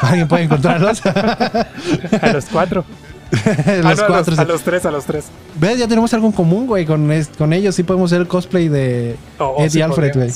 [0.00, 1.04] Alguien puede encontrarlos.
[1.06, 2.84] a los cuatro.
[3.32, 4.34] los ah, cuatro.
[4.36, 5.26] A los, tres, a los tres.
[5.58, 5.78] ¿Ves?
[5.78, 6.84] Ya tenemos algo en común, güey.
[6.84, 10.30] Con, con ellos sí podemos hacer el cosplay de oh, oh, Eddie Alfred, güey.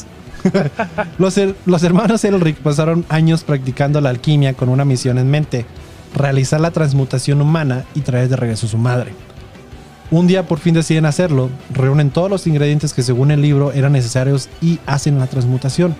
[1.18, 5.66] los, los hermanos Elric pasaron años practicando la alquimia con una misión en mente:
[6.14, 9.12] realizar la transmutación humana y traer de regreso a su madre.
[10.10, 13.92] Un día por fin deciden hacerlo, reúnen todos los ingredientes que según el libro eran
[13.92, 15.96] necesarios y hacen la transmutación.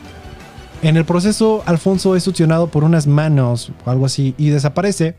[0.87, 5.17] En el proceso, Alfonso es succionado por unas manos o algo así y desaparece.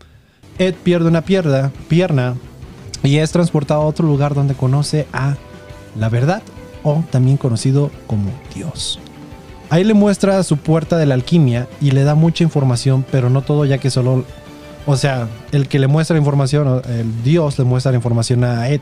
[0.60, 2.36] Ed pierde una pierna, pierna
[3.04, 5.36] y es transportado a otro lugar donde conoce a
[6.00, 6.42] la verdad
[6.84, 8.98] o también conocido como Dios.
[9.70, 13.42] Ahí le muestra su puerta de la alquimia y le da mucha información, pero no
[13.42, 14.24] todo ya que solo...
[14.86, 18.80] O sea, el que le muestra información, el Dios le muestra la información a Ed.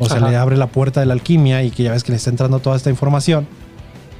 [0.00, 2.16] O sea, le abre la puerta de la alquimia y que ya ves que le
[2.16, 3.46] está entrando toda esta información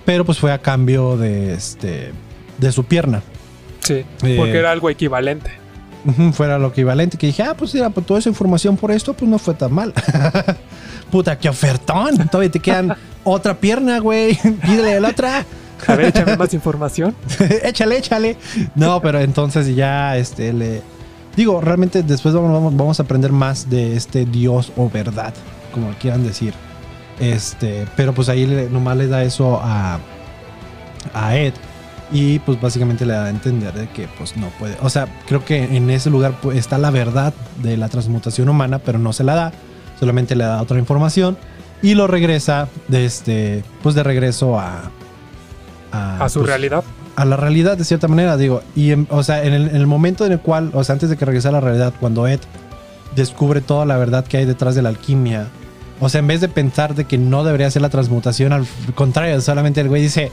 [0.07, 2.13] pero pues fue a cambio de este
[2.57, 3.23] de su pierna.
[3.81, 5.51] Sí, porque eh, era algo equivalente.
[6.33, 9.31] fuera lo equivalente, que dije, ah, pues mira, pues toda esa información por esto, pues
[9.31, 9.93] no fue tan mal.
[11.11, 12.29] Puta, qué ofertón.
[12.29, 14.39] Todavía te quedan otra pierna, güey.
[14.63, 15.45] Pídele la otra.
[15.87, 17.15] A ver, échame más información.
[17.63, 18.37] échale, échale.
[18.75, 20.83] No, pero entonces ya, este, le...
[21.37, 25.35] Digo, realmente después vamos, vamos a aprender más de este Dios o verdad,
[25.71, 26.55] como quieran decir.
[27.21, 29.99] Este, pero pues ahí nomás le da eso a,
[31.15, 31.55] a Ed.
[32.13, 34.77] Y pues básicamente le da a entender de que pues no puede.
[34.81, 38.79] O sea, creo que en ese lugar pues, está la verdad de la transmutación humana,
[38.79, 39.53] pero no se la da.
[39.99, 41.37] Solamente le da otra información.
[41.83, 43.65] Y lo regresa de este.
[43.83, 44.91] Pues de regreso a.
[45.93, 46.85] A, su pues, realidad.
[47.17, 48.63] A la realidad, de cierta manera, digo.
[48.77, 51.17] Y o sea, en el, en el, momento en el cual, o sea, antes de
[51.17, 52.41] que regrese a la realidad, cuando Ed
[53.17, 55.49] descubre toda la verdad que hay detrás de la alquimia
[56.01, 59.41] o sea, en vez de pensar de que no debería hacer la transmutación, al contrario,
[59.41, 60.31] solamente el güey dice,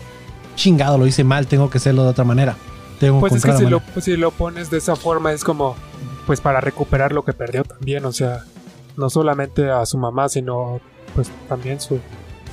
[0.55, 2.55] chingado, lo hice mal, tengo que hacerlo de otra manera.
[2.99, 5.75] Tengo pues es que si lo, si lo, pones de esa forma es como,
[6.25, 8.43] pues para recuperar lo que perdió también, o sea,
[8.97, 10.79] no solamente a su mamá, sino
[11.15, 11.99] pues también su...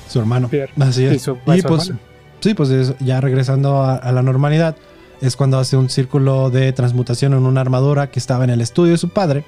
[0.09, 0.49] Su hermano.
[0.79, 1.25] Así es.
[1.27, 1.93] Y, pues,
[2.41, 4.75] sí, pues ya regresando a la normalidad,
[5.21, 8.91] es cuando hace un círculo de transmutación en una armadura que estaba en el estudio
[8.91, 9.45] de su padre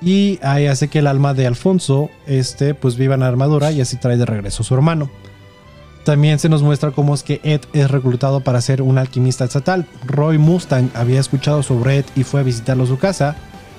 [0.00, 3.80] y ahí hace que el alma de Alfonso este, pues viva en la armadura y
[3.80, 5.10] así trae de regreso a su hermano.
[6.04, 9.86] También se nos muestra cómo es que Ed es reclutado para ser un alquimista estatal.
[10.04, 13.34] Roy Mustang había escuchado sobre Ed y fue a visitarlo a su casa,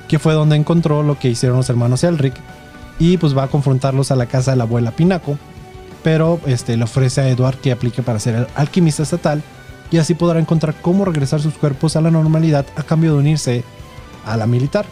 [0.10, 2.34] que fue donde encontró lo que hicieron los hermanos Elric.
[2.99, 5.38] Y pues va a confrontarlos a la casa de la abuela Pinaco.
[6.03, 9.41] Pero este, le ofrece a Edward que aplique para ser alquimista estatal
[9.89, 13.63] y así podrá encontrar cómo regresar sus cuerpos a la normalidad a cambio de unirse
[14.25, 14.86] a la militar.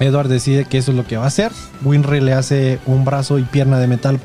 [0.00, 1.52] Edward decide que eso es lo que va a hacer.
[1.84, 4.20] Winry le hace un brazo y pierna de metal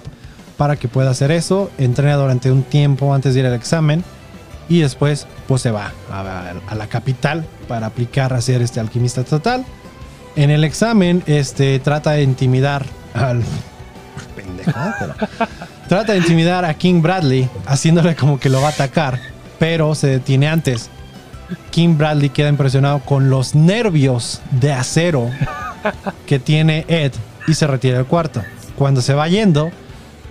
[0.58, 1.70] para que pueda hacer eso.
[1.78, 4.04] Entrena durante un tiempo antes de ir al examen.
[4.68, 9.66] Y después, pues se va a, la capital para aplicar a ser este alquimista total.
[10.36, 13.42] En el examen, este trata de intimidar al.
[14.36, 15.16] Pendejo, pero-
[15.88, 19.20] Trata de intimidar a King Bradley, haciéndole como que lo va a atacar,
[19.58, 20.90] pero se detiene antes.
[21.72, 25.30] King Bradley queda impresionado con los nervios de acero
[26.26, 27.12] que tiene Ed
[27.48, 28.42] y se retira del cuarto.
[28.76, 29.72] Cuando se va yendo,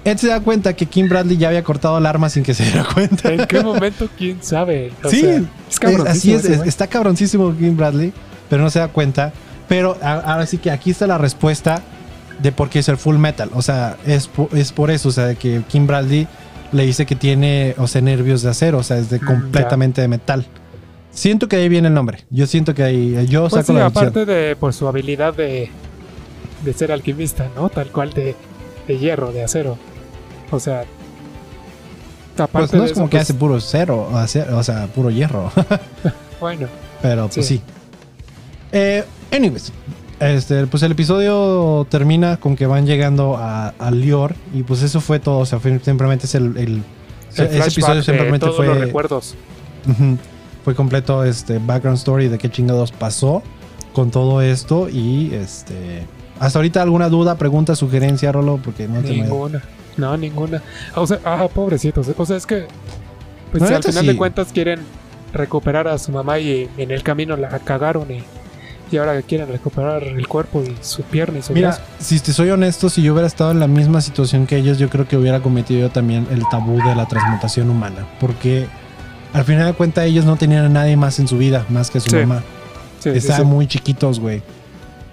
[0.05, 2.65] Ed se da cuenta que King Bradley ya había cortado el arma sin que se
[2.65, 3.33] diera cuenta.
[3.33, 4.09] ¿En qué momento?
[4.17, 4.93] ¿Quién sabe?
[5.05, 8.13] O sí, sea, es- así es, está cabroncísimo King Bradley,
[8.49, 9.33] pero no se da cuenta.
[9.69, 11.83] Pero ahora sí que aquí está la respuesta
[12.43, 13.51] de por qué es el full metal.
[13.53, 16.27] O sea, es, es por eso, o sea, que King Bradley
[16.73, 20.01] le dice que tiene, o sea, nervios de acero, o sea, es de Mm, completamente
[20.01, 20.47] de metal.
[21.11, 22.25] Siento que ahí viene el nombre.
[22.31, 25.71] Yo siento que ahí yo Pues saco sí, la aparte de por su habilidad de,
[26.65, 27.69] de ser alquimista, ¿no?
[27.71, 28.37] Tal cual de,
[28.87, 29.77] de hierro, de acero.
[30.51, 30.85] O sea,
[32.39, 35.51] aparte Pues no es como eso, que pues, hace puro cero, o sea, puro hierro.
[36.41, 36.69] Bueno,
[37.03, 37.57] Pero pues sí.
[37.57, 37.63] Sí.
[38.71, 39.73] Eh, anyways,
[40.21, 45.01] este, pues el episodio termina con que van llegando a, a Lior y pues eso
[45.01, 45.39] fue todo.
[45.39, 46.83] O sea, fue- simplemente es el, el- el
[47.33, 49.35] ese episodio flashback de simplemente todos fue, los recuerdos.
[49.89, 50.17] Ujú.
[50.65, 53.43] Fue completo este background story de qué chingados pasó
[53.93, 56.07] con todo esto y este
[56.41, 59.63] hasta ahorita alguna duda, pregunta, sugerencia, Rolo, porque no te Ninguna.
[59.97, 60.63] No, ninguna.
[60.95, 62.09] O sea, ah, pobrecitos.
[62.17, 62.67] O sea, es que.
[63.51, 64.07] Pues si al final sí.
[64.07, 64.81] de cuentas quieren
[65.33, 68.23] recuperar a su mamá y en el camino la cagaron y,
[68.93, 71.83] y ahora quieren recuperar el cuerpo y su pierna y su Mira, brazo.
[71.99, 74.89] si te soy honesto, si yo hubiera estado en la misma situación que ellos, yo
[74.91, 78.07] creo que hubiera cometido yo también el tabú de la transmutación humana.
[78.21, 78.69] Porque
[79.33, 81.99] al final de cuentas ellos no tenían a nadie más en su vida, más que
[81.99, 82.17] a su Sí.
[82.17, 82.43] mamá.
[83.01, 83.49] Sí, Estaban sí.
[83.49, 84.43] muy chiquitos, güey.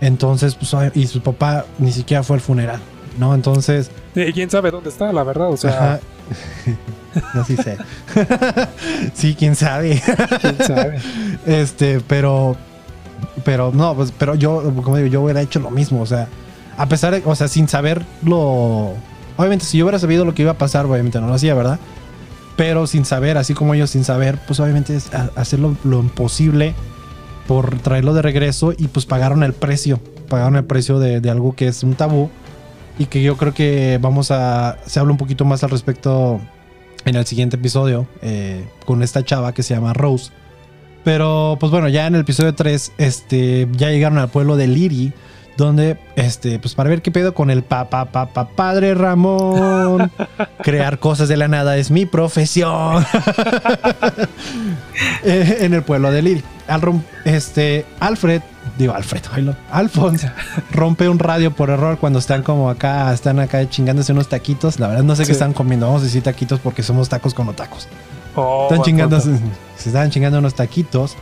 [0.02, 2.80] Entonces, pues, y su papá ni siquiera fue al funeral,
[3.20, 3.34] ¿no?
[3.36, 5.50] Entonces, Y quién sabe dónde está, la verdad.
[5.52, 6.00] O sea, ajá.
[7.34, 7.78] no sí sé.
[9.14, 10.02] sí, quién sabe.
[10.42, 11.00] quién sabe.
[11.46, 12.56] Este, pero.
[13.44, 16.02] Pero no, pues, pero yo, como digo, yo hubiera hecho lo mismo.
[16.02, 16.28] O sea,
[16.78, 18.94] a pesar de, o sea, sin saberlo.
[19.38, 21.78] Obviamente, si yo hubiera sabido lo que iba a pasar, obviamente no lo hacía, ¿verdad?
[22.56, 26.74] Pero sin saber, así como ellos sin saber, pues obviamente es hacer lo, lo imposible
[27.48, 30.00] por traerlo de regreso y pues pagaron el precio.
[30.30, 32.30] Pagaron el precio de, de algo que es un tabú
[32.98, 34.78] y que yo creo que vamos a.
[34.86, 36.40] Se habla un poquito más al respecto
[37.06, 40.32] en el siguiente episodio eh, con esta chava que se llama Rose.
[41.04, 45.14] Pero pues bueno, ya en el episodio 3, este, ya llegaron al pueblo de Liri,
[45.58, 50.12] donde, este, pues para ver qué pedo con el papá, papá, padre Ramón.
[50.64, 53.06] Crear cosas de la nada es mi profesión.
[55.24, 56.44] Eh, en el pueblo de Liri.
[56.68, 56.82] Al
[57.26, 58.42] este, Alfred,
[58.78, 59.22] digo Alfred,
[59.72, 60.32] Alphonse
[60.72, 64.80] rompe un radio por error cuando están como acá, están acá chingándose unos taquitos.
[64.80, 67.54] La verdad no sé qué están comiendo, vamos a decir taquitos porque somos tacos como
[67.54, 67.88] tacos.
[68.36, 69.22] Oh, Están punto.
[69.22, 71.16] se estaban chingando unos taquitos.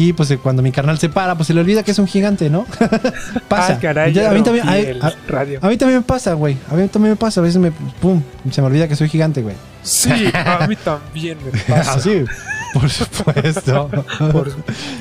[0.00, 2.06] Y pues eh, cuando mi carnal se para, pues se le olvida que es un
[2.06, 2.66] gigante, ¿no?
[3.48, 3.72] pasa.
[3.72, 5.58] Ay, caray, Ya, a, mí también, a- el a- radio.
[5.60, 6.56] a mí también me pasa, güey.
[6.70, 7.40] A mí también me pasa.
[7.40, 9.56] A veces me, pum, se me olvida que soy gigante, güey.
[9.82, 11.94] Sí, a mí también me pasa.
[11.94, 12.24] Así,
[12.72, 13.90] por supuesto.
[14.32, 14.52] Por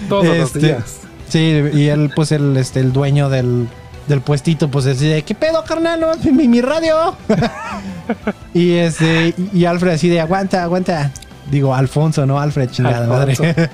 [0.10, 0.98] todos los Este, días.
[1.30, 3.68] Sí, y él, pues el, este, el dueño del,
[4.08, 6.00] del puestito, pues decide, ¿qué pedo, carnal?
[6.00, 7.16] No, mi, mi radio.
[8.54, 11.12] y este, y, y Alfred así de, aguanta, aguanta.
[11.52, 12.40] Digo, Alfonso, ¿no?
[12.40, 13.44] Alfred, chingada Alfonso.
[13.44, 13.70] madre.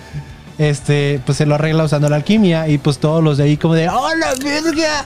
[0.57, 3.73] Este, pues se lo arregla usando la alquimia y pues todos los de ahí como
[3.73, 5.05] de, ¡Oh, la verga!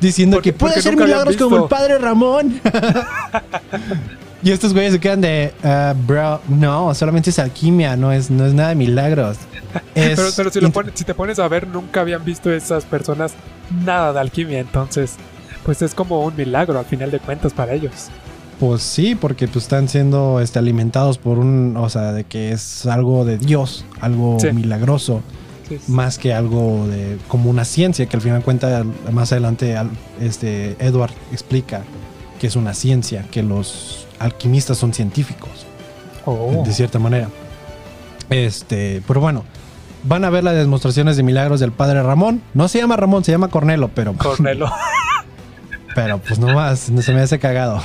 [0.00, 2.60] Diciendo Porque- que puede hacer milagros como el padre Ramón.
[4.42, 8.46] y estos güeyes se quedan de, "Ah, bro, no, solamente es alquimia, no es, no
[8.46, 9.36] es nada de milagros.
[9.96, 12.84] Es Pero, pero si, lo pones- si te pones a ver, nunca habían visto esas
[12.84, 13.32] personas
[13.84, 14.60] nada de alquimia.
[14.60, 15.14] Entonces,
[15.64, 17.92] pues es como un milagro al final de cuentas para ellos.
[18.60, 22.86] Pues sí, porque pues están siendo este, alimentados por un, o sea, de que es
[22.86, 24.52] algo de Dios, algo Sí.
[24.52, 25.22] milagroso,
[25.68, 25.92] Sí, sí.
[25.92, 29.76] más que algo de como una ciencia, que al final de cuentas más adelante
[30.20, 31.82] este Edward explica
[32.38, 35.50] que es una ciencia, que los alquimistas son científicos,
[36.26, 36.62] Oh.
[36.64, 37.28] de cierta manera.
[38.30, 39.44] Este, pero bueno,
[40.04, 42.40] van a ver las demostraciones de milagros del padre Ramón.
[42.54, 44.70] No se llama Ramón, se llama Cornelo, pero Cornelo.
[45.94, 47.80] Pero pues nomás, no se me hace cagado.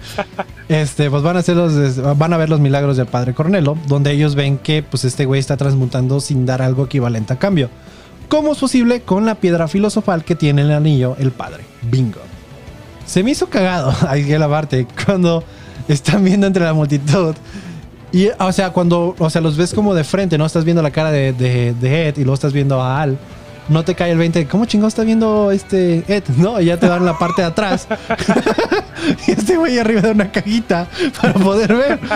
[0.68, 4.82] este, pues van a, a ver los milagros del padre Cornelo, donde ellos ven que
[4.82, 7.70] pues este güey está transmutando sin dar algo equivalente a cambio.
[8.28, 11.64] ¿Cómo es posible con la piedra filosofal que tiene el anillo el padre?
[11.82, 12.20] Bingo.
[13.04, 15.44] Se me hizo cagado, ahí la parte, cuando
[15.86, 17.36] están viendo entre la multitud.
[18.10, 20.46] Y, o sea, cuando, o sea, los ves como de frente, ¿no?
[20.46, 23.18] Estás viendo la cara de, de, de Ed y luego estás viendo a Al
[23.68, 24.46] no te cae el 20.
[24.46, 26.24] ¿Cómo chingado está viendo este Ed?
[26.36, 27.88] No, y ya te dan la parte de atrás.
[29.26, 30.86] y este güey arriba de una cajita
[31.20, 31.98] para poder ver.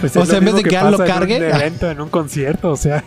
[0.00, 1.36] Pues o sea, en vez de que, Al lo cargue.
[1.36, 3.02] En un evento, en un concierto, o sea.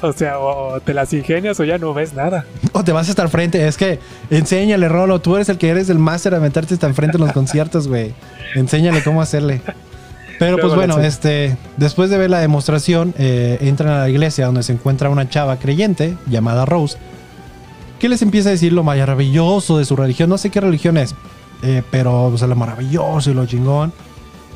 [0.00, 2.46] O sea, o te las ingenias o ya no ves nada.
[2.72, 3.66] O te vas hasta el frente.
[3.66, 3.98] Es que
[4.30, 5.20] enséñale, Rolo.
[5.20, 7.88] Tú eres el que eres el máster a meterte hasta el frente en los conciertos,
[7.88, 8.14] güey.
[8.54, 9.60] Enséñale cómo hacerle.
[10.42, 14.64] Pero pues bueno, este, después de ver la demostración, eh, entran a la iglesia donde
[14.64, 16.98] se encuentra una chava creyente llamada Rose,
[18.00, 20.28] que les empieza a decir lo maravilloso de su religión.
[20.28, 21.14] No sé qué religión es,
[21.62, 23.92] eh, pero o sea, lo maravilloso y lo chingón.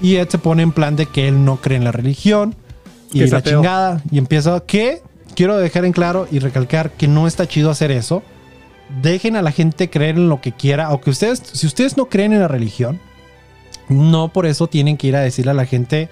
[0.03, 2.57] Y Ed se pone en plan de que él no cree en la religión
[3.13, 4.03] y la chingada.
[4.11, 5.03] Y empieza que
[5.37, 8.25] quiero dejar en claro y recalcar que no está chido hacer eso.
[9.03, 12.33] Dejen a la gente creer en lo que quiera, aunque ustedes, si ustedes no creen
[12.33, 13.01] en la religión,
[13.89, 16.09] no por eso tienen que ir a decirle a la gente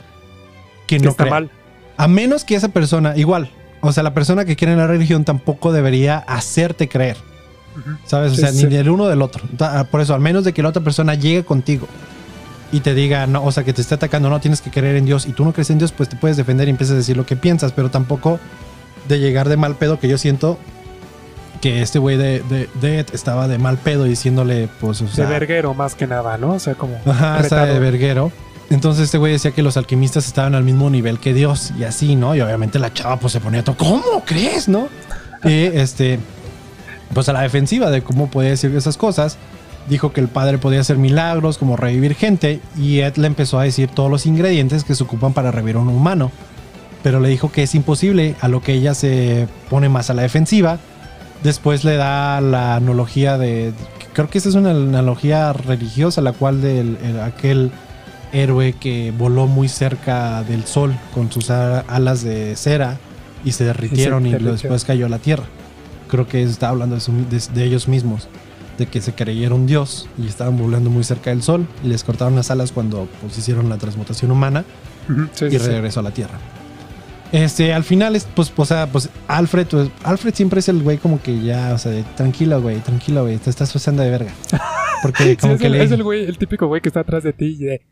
[0.86, 1.50] que no está mal.
[1.96, 5.24] A menos que esa persona, igual, o sea, la persona que quiere en la religión
[5.24, 7.16] tampoco debería hacerte creer.
[8.04, 8.32] ¿Sabes?
[8.32, 9.42] O sea, ni del uno del otro.
[9.90, 11.88] Por eso, al menos de que la otra persona llegue contigo
[12.70, 15.06] y te diga, no, o sea, que te esté atacando, no tienes que creer en
[15.06, 17.16] Dios y tú no crees en Dios, pues te puedes defender y empiezas a decir
[17.16, 18.38] lo que piensas, pero tampoco
[19.08, 20.58] de llegar de mal pedo que yo siento
[21.64, 25.72] que este güey de, de, estaba de mal pedo diciéndole, pues, o sea, De verguero
[25.72, 26.52] más que nada, ¿no?
[26.52, 27.00] O sea, como.
[27.06, 28.30] Ajá, está de verguero.
[28.68, 32.16] Entonces este güey decía que los alquimistas estaban al mismo nivel que Dios y así,
[32.16, 32.36] ¿no?
[32.36, 34.88] Y obviamente la chava pues se ponía todo, ¿cómo crees, no?
[35.42, 36.18] Y este,
[37.14, 39.38] pues a la defensiva de cómo podía decir esas cosas.
[39.88, 43.62] Dijo que el padre podía hacer milagros, como revivir gente, y Ed le empezó a
[43.62, 46.30] decir todos los ingredientes que se ocupan para revivir a un humano.
[47.02, 50.20] Pero le dijo que es imposible, a lo que ella se pone más a la
[50.20, 50.78] defensiva
[51.44, 53.72] Después le da la analogía de.
[54.14, 57.70] Creo que esa es una analogía religiosa, la cual de aquel
[58.32, 62.98] héroe que voló muy cerca del sol con sus alas de cera
[63.44, 65.44] y se derritieron y, después cayó a la tierra.
[66.08, 68.28] Creo que está hablando de, ellos mismos,
[68.78, 72.36] de que se creyeron Dios y estaban volando muy cerca del sol y les cortaron
[72.36, 74.64] las alas cuando pues, hicieron la transmutación humana
[75.40, 76.38] y regresó a la tierra.
[77.34, 81.20] Este, al final, pues, o sea, pues Alfred, pues, Alfred siempre es el güey como
[81.20, 84.30] que ya, o sea, tranquilo, güey, tranquilo, güey, te estás pasando de verga.
[85.02, 85.82] Porque como que es, le...
[85.82, 87.82] es el güey, el típico güey que está atrás de ti y de,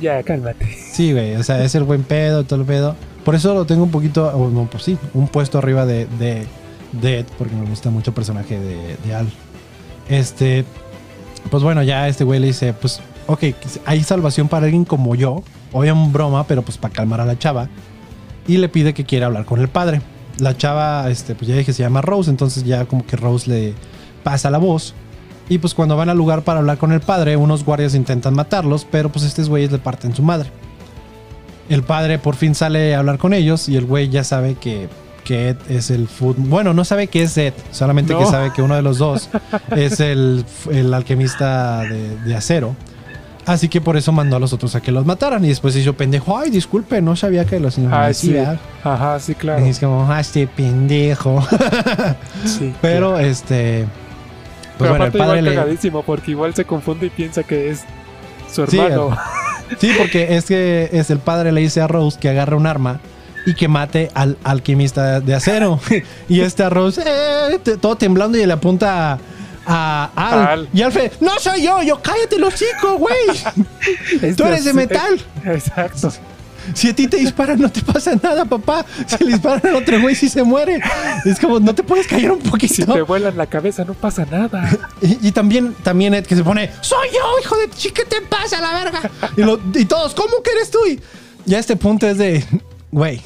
[0.00, 0.64] ya, cálmate.
[0.92, 2.94] Sí, güey, o sea, es el buen pedo, todo el pedo.
[3.24, 7.26] Por eso lo tengo un poquito, no, pues sí, un puesto arriba de, de, Ed,
[7.38, 9.26] porque me gusta mucho el personaje de, de Al.
[10.08, 10.64] Este,
[11.50, 13.46] pues bueno, ya este güey le dice, pues, ok,
[13.84, 15.42] hay salvación para alguien como yo.
[15.72, 17.68] Obvio, un broma, pero pues para calmar a la chava
[18.46, 20.02] y le pide que quiera hablar con el padre.
[20.38, 23.74] La chava, este, pues ya dije, se llama Rose, entonces ya como que Rose le
[24.22, 24.94] pasa la voz.
[25.48, 28.86] Y pues cuando van al lugar para hablar con el padre, unos guardias intentan matarlos,
[28.90, 30.50] pero pues estos güeyes le parten su madre.
[31.68, 34.88] El padre por fin sale a hablar con ellos y el güey ya sabe que,
[35.24, 36.36] que Ed es el food.
[36.38, 39.28] Bueno, no sabe que es Ed, solamente que sabe que uno de los dos
[39.76, 42.74] es el, el alquimista de, de acero.
[43.44, 45.44] Así que por eso mandó a los otros a que los mataran.
[45.44, 46.38] Y después hizo pendejo.
[46.38, 48.36] Ay, disculpe, no sabía que los Ay, sí.
[48.84, 49.66] Ajá, sí, claro.
[49.66, 51.44] Y es como, ah, este pendejo.
[52.44, 52.72] sí.
[52.80, 53.86] Pero este.
[54.78, 57.84] Pues Pero bueno, el padre igual cagadísimo porque igual se confunde y piensa que es
[58.52, 59.16] su hermano.
[59.78, 63.00] Sí, porque es que es el padre le dice a Rose que agarre un arma
[63.46, 65.80] y que mate al alquimista de acero.
[66.28, 69.18] y este a Rose, eh, todo temblando y le apunta
[69.66, 70.10] a
[70.50, 70.68] Al.
[70.72, 74.34] Y Alfred, no soy yo, yo cállate los chicos, güey.
[74.36, 75.20] Tú eres de metal.
[75.44, 76.12] Exacto.
[76.74, 78.84] Si a ti te disparan, no te pasa nada, papá.
[79.06, 80.80] Si le disparan al otro güey, si se muere.
[81.24, 82.74] Es como, no te puedes callar un poquito.
[82.74, 84.68] Si te vuelan la cabeza, no pasa nada.
[85.02, 88.60] Y, también, también Ed que se pone, soy yo, hijo de chica, ¿qué te pasa,
[88.60, 89.10] la verga?
[89.74, 90.78] Y, todos, ¿cómo que eres tú?
[90.88, 91.00] Y
[91.44, 92.44] ya este punto es de,
[92.92, 93.22] Güey.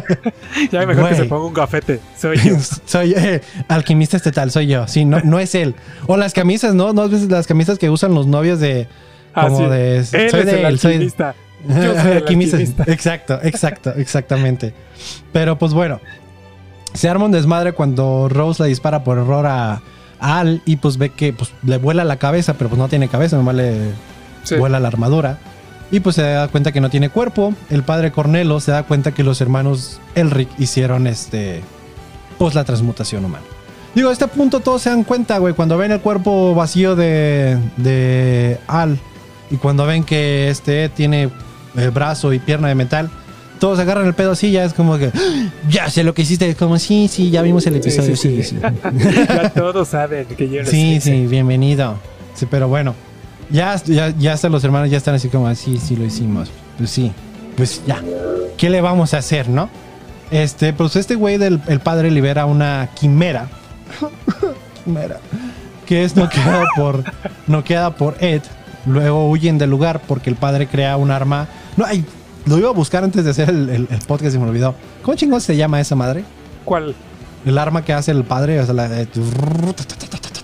[0.72, 2.00] ya mejor que se ponga un gafete.
[2.18, 2.56] Soy yo.
[2.86, 4.88] soy eh, alquimista este tal, soy yo.
[4.88, 5.74] Sí, no, no es él.
[6.06, 6.94] O las camisas, ¿no?
[6.94, 8.88] ¿No ves las camisas que usan los novios de.
[9.34, 9.98] Ah, como de.
[9.98, 11.34] Él soy es de el él, alquimista.
[11.66, 12.56] Soy, yo soy el alquimista.
[12.86, 14.72] Exacto, exacto, exactamente.
[15.32, 16.00] Pero pues bueno.
[16.94, 19.80] Se arma un desmadre cuando Rose le dispara por error a,
[20.20, 23.36] Al y pues ve que pues, le vuela la cabeza, pero pues no tiene cabeza,
[23.36, 23.92] nomás le
[24.58, 25.38] vuela la armadura.
[25.92, 27.54] Y pues se da cuenta que no tiene cuerpo.
[27.70, 31.60] El padre Cornelo se da cuenta que los hermanos Elric hicieron este.
[32.38, 33.44] Pues la transmutación humana.
[33.94, 37.58] Digo, a este punto todos se dan cuenta, güey, cuando ven el cuerpo vacío de,
[37.76, 38.98] de Al
[39.50, 41.28] y cuando ven que este tiene
[41.76, 43.10] el brazo y pierna de metal,
[43.60, 46.48] todos agarran el pedo así, ya es como que, "Ah, ya sé lo que hiciste,
[46.48, 48.58] es como, sí, sí, ya vimos el episodio, sí, sí.
[49.28, 51.98] ya todos saben que yo Sí, sí, bienvenido.
[52.34, 52.94] Sí, pero bueno,
[53.50, 56.50] ya, ya, ya hasta los hermanos ya están así como, sí, sí, lo hicimos.
[56.78, 57.12] Pues sí,
[57.56, 58.00] pues ya.
[58.56, 59.68] ¿Qué le vamos a hacer, no?
[60.30, 63.48] Este, pues este güey del el padre libera una quimera.
[64.84, 65.18] quimera.
[65.86, 67.04] Que es noqueada por,
[67.46, 68.42] noqueada por Ed.
[68.86, 71.48] Luego huyen del lugar porque el padre crea un arma.
[71.76, 72.04] No, ay,
[72.46, 74.74] lo iba a buscar antes de hacer el, el- el podcast y me olvidó.
[75.02, 76.24] ¿Cómo chingón se llama esa madre?
[76.64, 76.94] ¿Cuál?
[77.44, 79.06] El arma que hace el padre, o sea, la de-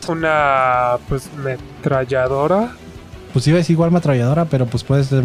[0.09, 2.73] Una, pues, metralladora.
[3.33, 5.23] Pues iba a decir igual ametralladora, pero pues puede ser.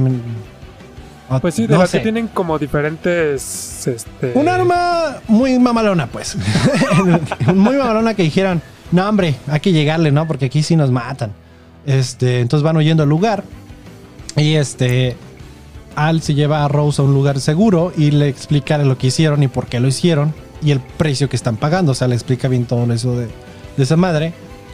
[1.29, 4.33] Ah, Pues sí, de no las que tienen como diferentes, este...
[4.35, 6.37] Un arma muy mamalona, pues.
[7.55, 10.27] muy mamalona que dijeran, no, hombre, hay que llegarle, ¿no?
[10.27, 11.31] Porque aquí sí nos matan.
[11.85, 13.43] Este, entonces van huyendo al lugar.
[14.35, 15.15] Y este.
[15.95, 19.43] Al se lleva a Rose a un lugar seguro y le explica lo que hicieron
[19.43, 20.33] y por qué lo hicieron
[20.63, 21.91] y el precio que están pagando.
[21.91, 23.27] O sea, le explica bien todo eso de,
[23.77, 24.33] de esa madre.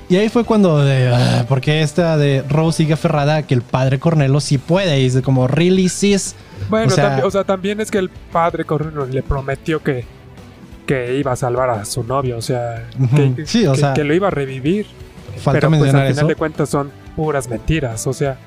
[0.09, 3.61] Y ahí fue cuando, de, ah, porque esta de Rose sigue aferrada a que el
[3.61, 4.99] padre Cornelo sí puede.
[4.99, 6.35] Y dice como, really sis.
[6.69, 10.05] Bueno, o sea- también, o sea, también es que el padre Corrino le prometió que,
[10.87, 14.03] que iba a salvar a su novio, o sea, que, Sí, o que- sea, que
[14.03, 14.87] lo iba a revivir.
[15.37, 16.27] Falta pero pues mencionar al final eso.
[16.27, 18.37] de cuentas son puras mentiras, o sea,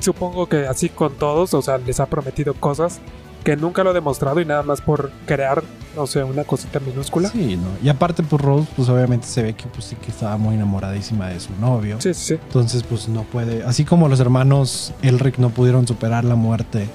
[0.00, 3.00] supongo que así con todos, o sea, les ha prometido cosas
[3.46, 5.62] que nunca lo ha demostrado y nada más por crear,
[5.96, 7.28] o sea, una cosita minúscula.
[7.30, 7.68] Sí, ¿no?
[7.82, 11.28] Y aparte, pues Rose, pues obviamente se ve que pues sí que estaba muy enamoradísima
[11.28, 11.96] de su novio.
[12.00, 12.34] Sí, sí.
[12.34, 13.62] Entonces, pues no puede.
[13.64, 16.88] Así como los hermanos Elric no pudieron superar la muerte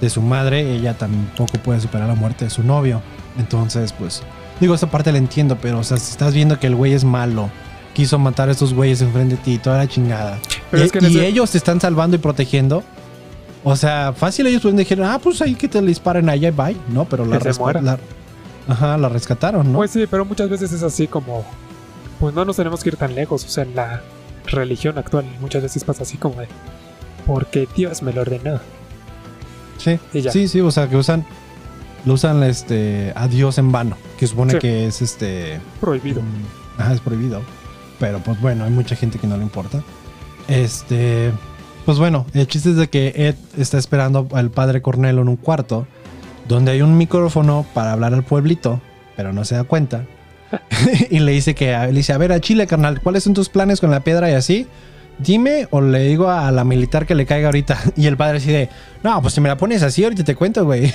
[0.00, 3.02] de su madre, ella tampoco puede superar la muerte de su novio.
[3.38, 4.22] Entonces, pues.
[4.60, 7.04] Digo, esa parte la entiendo, pero, o sea, si estás viendo que el güey es
[7.04, 7.50] malo,
[7.94, 10.38] quiso matar a estos güeyes enfrente de ti, toda la chingada.
[10.70, 12.82] Pero y es que y ese- ellos te están salvando y protegiendo.
[13.64, 16.48] O sea, fácil ellos pueden decir, ah, pues ahí que te le disparen a ella
[16.48, 16.76] y bye.
[16.88, 17.38] No, pero la,
[17.80, 17.98] la-
[18.68, 19.78] Ajá, la rescataron, ¿no?
[19.78, 21.44] Pues sí, pero muchas veces es así como,
[22.20, 24.02] pues no nos tenemos que ir tan lejos, o sea, en la
[24.46, 26.46] religión actual muchas veces pasa así como de,
[27.26, 28.60] porque Dios me lo ordenó.
[29.78, 29.98] Sí,
[30.30, 31.24] sí, sí, o sea, que usan,
[32.04, 34.58] lo usan este, a Dios en vano, que supone Sí.
[34.60, 36.22] que es este, Prohibido.
[36.22, 37.40] mm, ajá, es prohibido.
[37.98, 39.82] Pero pues bueno, hay mucha gente que no le importa.
[40.48, 41.32] Este,
[41.84, 45.36] pues bueno, el chiste es de que Ed está esperando al padre Cornelo en un
[45.36, 45.86] cuarto,
[46.48, 48.80] donde hay un micrófono para hablar al pueblito,
[49.16, 50.04] pero no se da cuenta.
[51.10, 53.80] y le dice que, le dice, a ver, a Chile, carnal, ¿cuáles son tus planes
[53.80, 54.66] con la piedra y así?
[55.18, 57.78] Dime o le digo a la militar que le caiga ahorita.
[57.96, 58.68] Y el padre así de,
[59.02, 60.92] no, pues si me la pones así, ahorita te cuento, güey.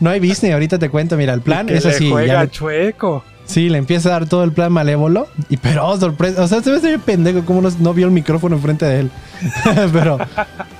[0.00, 1.16] no hay business, ahorita te cuento.
[1.16, 2.10] Mira, el plan Y que es le así.
[2.10, 3.24] juega ya chueco.
[3.48, 5.26] Sí, le empieza a dar todo el plan malévolo.
[5.48, 6.44] Y pero, oh, sorpresa.
[6.44, 9.10] O sea, se ve bien pendejo como no, vio el micrófono enfrente de él.
[9.92, 10.18] pero,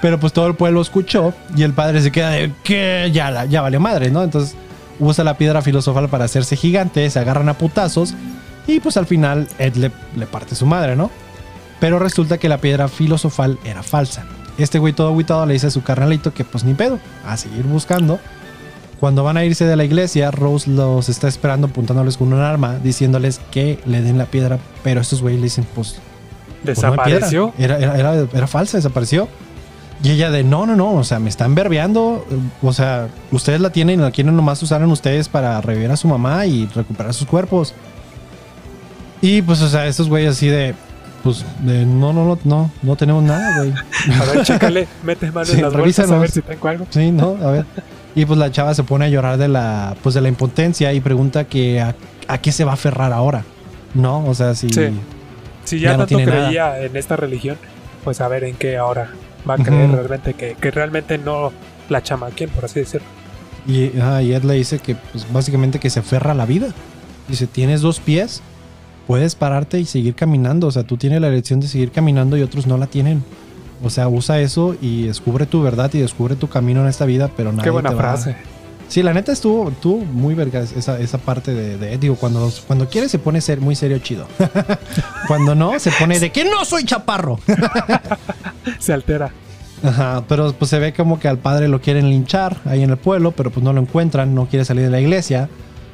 [0.03, 1.33] pero pues todo el pueblo escuchó.
[1.57, 4.23] Y el padre se queda de que ya, ya valió madre, ¿no?
[4.23, 4.55] Entonces
[5.01, 7.09] usa la piedra filosofal para hacerse gigante.
[7.09, 8.15] Se agarran a putazos.
[8.67, 11.11] Y pues al final Ed le, le parte su madre, ¿no?
[11.81, 14.27] Pero resulta que la piedra filosofal era falsa.
[14.59, 17.63] Este güey todo aguitado le dice a su carnalito que pues ni pedo, a seguir
[17.63, 18.21] buscando.
[19.01, 22.79] Cuando van a irse de la iglesia, Rose los está esperando apuntándoles con un arma,
[22.83, 26.01] diciéndoles que le den la piedra, pero estos güeyes le dicen pues,
[26.65, 26.91] pues, no.
[26.91, 27.53] Desapareció.
[27.59, 29.29] Era, era, era, era falsa, desapareció.
[30.03, 32.25] Y ella de no, no, no, o sea, me están verbeando.
[32.63, 35.97] O sea, ustedes la tienen y la quieren nomás usar en ustedes para revivir a
[35.97, 37.75] su mamá y recuperar sus cuerpos.
[39.21, 40.75] Y pues, o sea, estos güeyes así de,
[41.25, 43.73] pues, de no, no, no, no, no tenemos nada, güey.
[44.21, 46.87] A ver, chécale, mete mano Sí, en las bolsas a ver si tengo algo.
[46.91, 47.37] Sí, ¿no?
[47.43, 47.67] A ver.
[48.15, 51.01] Y pues la chava se pone a llorar de la, pues de la impotencia y
[51.01, 51.95] pregunta que a,
[52.27, 53.45] a qué se va a aferrar ahora.
[53.95, 54.25] ¿No?
[54.27, 54.69] O sea, si...
[54.71, 54.89] Sí.
[55.65, 56.47] Si ya, Ya no tanto nada.
[56.47, 57.57] creía en esta religión,
[58.03, 59.11] pues a ver en qué ahora
[59.49, 61.53] va a creer realmente que, que realmente no
[61.91, 63.07] la chamaquen, por así decirlo.
[63.67, 63.85] Y
[64.33, 66.69] Ed le dice que, pues básicamente que se aferra a la vida.
[67.29, 68.41] Dice, tienes dos pies,
[69.07, 70.69] puedes pararte y seguir caminando.
[70.69, 73.23] O sea, tú tienes la elección de seguir caminando y otros no la tienen.
[73.83, 77.31] O sea, usa eso y descubre tu verdad y descubre tu camino en esta vida,
[77.37, 78.37] pero nadie Qué buena te va- frase.
[78.89, 81.99] Sí, la neta estuvo, estuvo muy verga esa, esa parte de.
[81.99, 84.27] Digo, cuando, cuando quiere se pone ser muy serio chido.
[85.29, 87.39] cuando no, se pone de que no soy chaparro.
[88.79, 89.31] Se altera.
[89.83, 92.97] Ajá, pero pues se ve como que al padre lo quieren linchar ahí en el
[92.97, 95.49] pueblo, pero pues no lo encuentran, no quiere salir de la iglesia.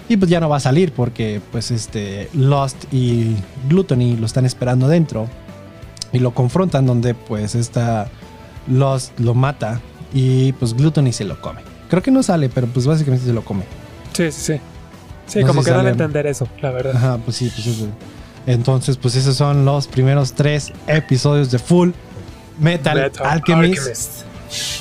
[0.09, 3.37] Y pues ya no va a salir porque pues este Lost y
[3.68, 5.28] Gluttony lo están esperando dentro.
[6.14, 8.08] Y lo confrontan donde pues esta
[8.68, 9.80] Lost lo mata
[10.14, 11.60] y pues Gluttony se lo come.
[11.90, 13.64] Creo que no sale, pero pues básicamente se lo come.
[14.12, 14.60] Sí, sí, sí.
[15.26, 16.96] Sí, No como que dan a entender eso, la verdad.
[16.96, 17.86] Ajá, pues sí, pues eso.
[18.46, 21.90] Entonces, pues esos son los primeros tres episodios de Full
[22.58, 23.78] Metal, Metal Alchemist.
[23.78, 24.10] Alchemist.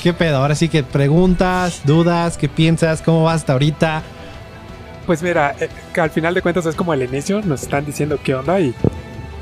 [0.04, 0.38] ¿Qué pedo?
[0.38, 3.02] Ahora sí que preguntas, dudas, ¿qué piensas?
[3.02, 4.04] ¿Cómo vas hasta ahorita?
[5.06, 5.70] Pues mira, eh,
[6.00, 8.74] al final de cuentas es como el inicio, nos están diciendo qué onda y,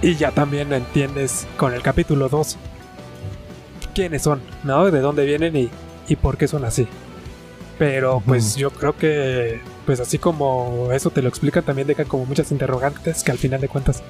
[0.02, 2.58] y ya también entiendes con el capítulo 2
[3.94, 4.90] quiénes son, ¿no?
[4.90, 5.70] De dónde vienen y,
[6.08, 6.88] y por qué son así.
[7.78, 12.26] Pero pues yo creo que, pues así como eso te lo explican, también dejan como
[12.26, 14.04] muchas interrogantes que al final de cuentas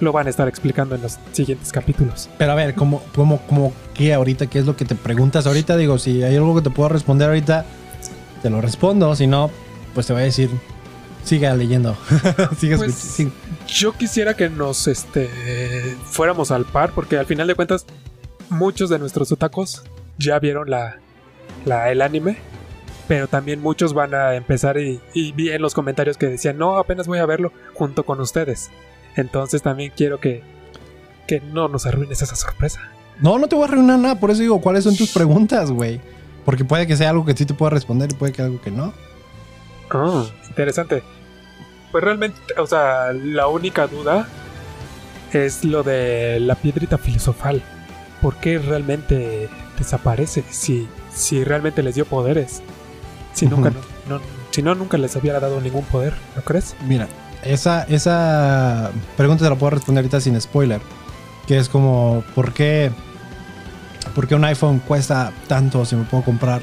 [0.00, 2.28] lo van a estar explicando en los siguientes capítulos.
[2.36, 4.46] Pero a ver, ¿cómo, cómo, cómo qué ahorita?
[4.48, 5.76] ¿Qué es lo que te preguntas ahorita?
[5.76, 7.64] Digo, si hay algo que te puedo responder ahorita,
[8.42, 9.14] te lo respondo.
[9.14, 9.50] Si no,
[9.94, 10.50] pues te voy a decir,
[11.24, 11.96] siga leyendo.
[12.58, 13.32] Sigue Pues, sí.
[13.66, 15.28] Yo quisiera que nos este,
[16.10, 17.86] fuéramos al par, porque al final de cuentas,
[18.50, 19.82] muchos de nuestros otacos
[20.18, 20.98] ya vieron la,
[21.64, 22.36] la- el anime,
[23.08, 26.76] pero también muchos van a empezar y, y vi en los comentarios que decían, no,
[26.78, 28.70] apenas voy a verlo junto con ustedes.
[29.16, 30.42] Entonces también quiero que,
[31.26, 32.80] que no nos arruines esa sorpresa.
[33.20, 34.18] No, no te voy a arruinar nada.
[34.20, 36.00] Por eso digo, ¿cuáles son tus preguntas, güey?
[36.44, 38.70] Porque puede que sea algo que sí te pueda responder y puede que algo que
[38.70, 38.92] no.
[39.90, 40.24] Ah,
[40.54, 41.02] interesante.
[41.92, 44.26] Pues realmente, o sea, la única duda
[45.32, 47.62] es lo de la piedrita filosofal.
[48.22, 49.48] ¿Por qué realmente
[49.78, 50.44] desaparece?
[50.50, 52.62] Si, si realmente les dio poderes.
[53.32, 53.70] Si nunca,
[54.08, 56.76] no- si no, nunca les hubiera dado ningún poder, ¿no crees?
[56.86, 57.08] Mira,
[57.42, 60.80] esa, esa pregunta te la puedo responder ahorita sin spoiler.
[61.46, 62.90] Que es como, ¿por qué,
[64.14, 66.62] ¿por qué un iPhone cuesta tanto si me puedo comprar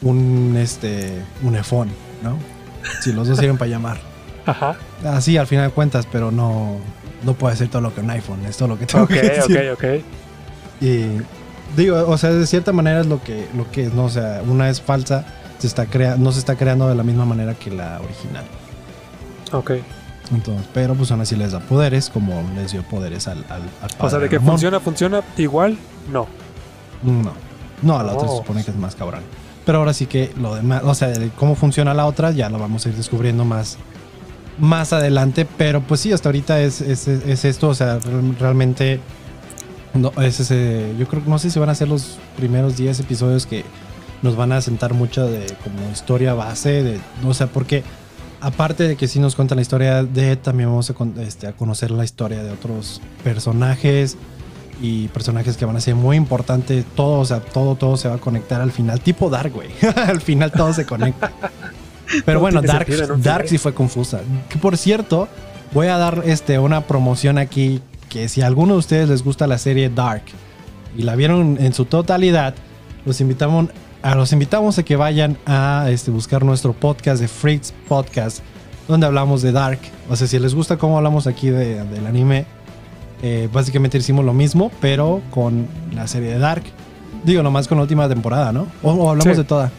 [0.00, 1.90] un, este, un iPhone,
[2.22, 2.36] ¿no?
[3.00, 3.98] Si los dos sirven para llamar.
[4.46, 4.76] Ajá.
[5.04, 6.76] Así al final de cuentas, pero no,
[7.22, 9.22] no puede ser todo lo que un iPhone, es todo lo que tengo Ok, que
[9.22, 9.70] decir.
[9.72, 9.84] ok, ok.
[10.80, 11.06] Y
[11.76, 14.04] digo, o sea, de cierta manera es lo que, lo que es, ¿no?
[14.06, 15.24] O sea, una es falsa,
[15.58, 18.44] se está crea no se está creando de la misma manera que la original.
[19.52, 19.72] Ok.
[20.32, 23.86] Entonces, pero pues aún así les da poderes, como les dio poderes al, al, al
[23.86, 24.52] O sea, padre de que Ramón.
[24.52, 25.76] funciona, funciona igual,
[26.10, 26.26] no.
[27.02, 27.32] No,
[27.82, 28.38] no, a la otra se Oh.
[28.38, 29.20] supone que es más cabrón.
[29.64, 32.84] Pero ahora sí que lo demás, o sea, cómo funciona la otra, ya lo vamos
[32.84, 33.78] a ir descubriendo más,
[34.58, 35.46] más adelante.
[35.56, 39.00] Pero pues sí, hasta ahorita es, es, es esto, o sea, real- realmente.
[39.94, 40.38] No, es
[40.98, 43.62] yo creo que no sé si van a ser los primeros 10 episodios que
[44.22, 47.82] nos van a sentar mucho de como historia base, de, o sea, porque
[48.40, 50.90] aparte de que sí nos cuentan la historia de también vamos
[51.20, 54.16] este, a conocer la historia de otros personajes
[54.82, 56.84] y personajes que van a ser muy importantes.
[56.96, 59.70] Todo, o sea, todo, todo se va a conectar al final, tipo Dark, güey.
[59.96, 61.30] al final todo se conecta.
[62.26, 62.86] Pero No bueno, Dark,
[63.22, 64.20] Dark sí fue confusa.
[64.50, 65.28] Que por cierto,
[65.72, 67.80] voy a dar este, una promoción aquí
[68.10, 70.24] que si a alguno de ustedes les gusta la serie Dark
[70.98, 72.54] y la vieron en su totalidad,
[73.06, 73.68] los invitamos
[74.02, 78.40] a, los invitamos a que vayan a este, buscar nuestro podcast de Freaks Podcast,
[78.88, 79.78] donde hablamos de Dark.
[80.10, 82.44] O sea, si les gusta cómo hablamos aquí de- del anime,
[83.22, 86.64] eh, básicamente hicimos lo mismo, pero con la serie de Dark.
[87.24, 88.66] Digo, nomás con la última temporada, ¿no?
[88.82, 89.42] O, o hablamos Sí.
[89.42, 89.70] de toda.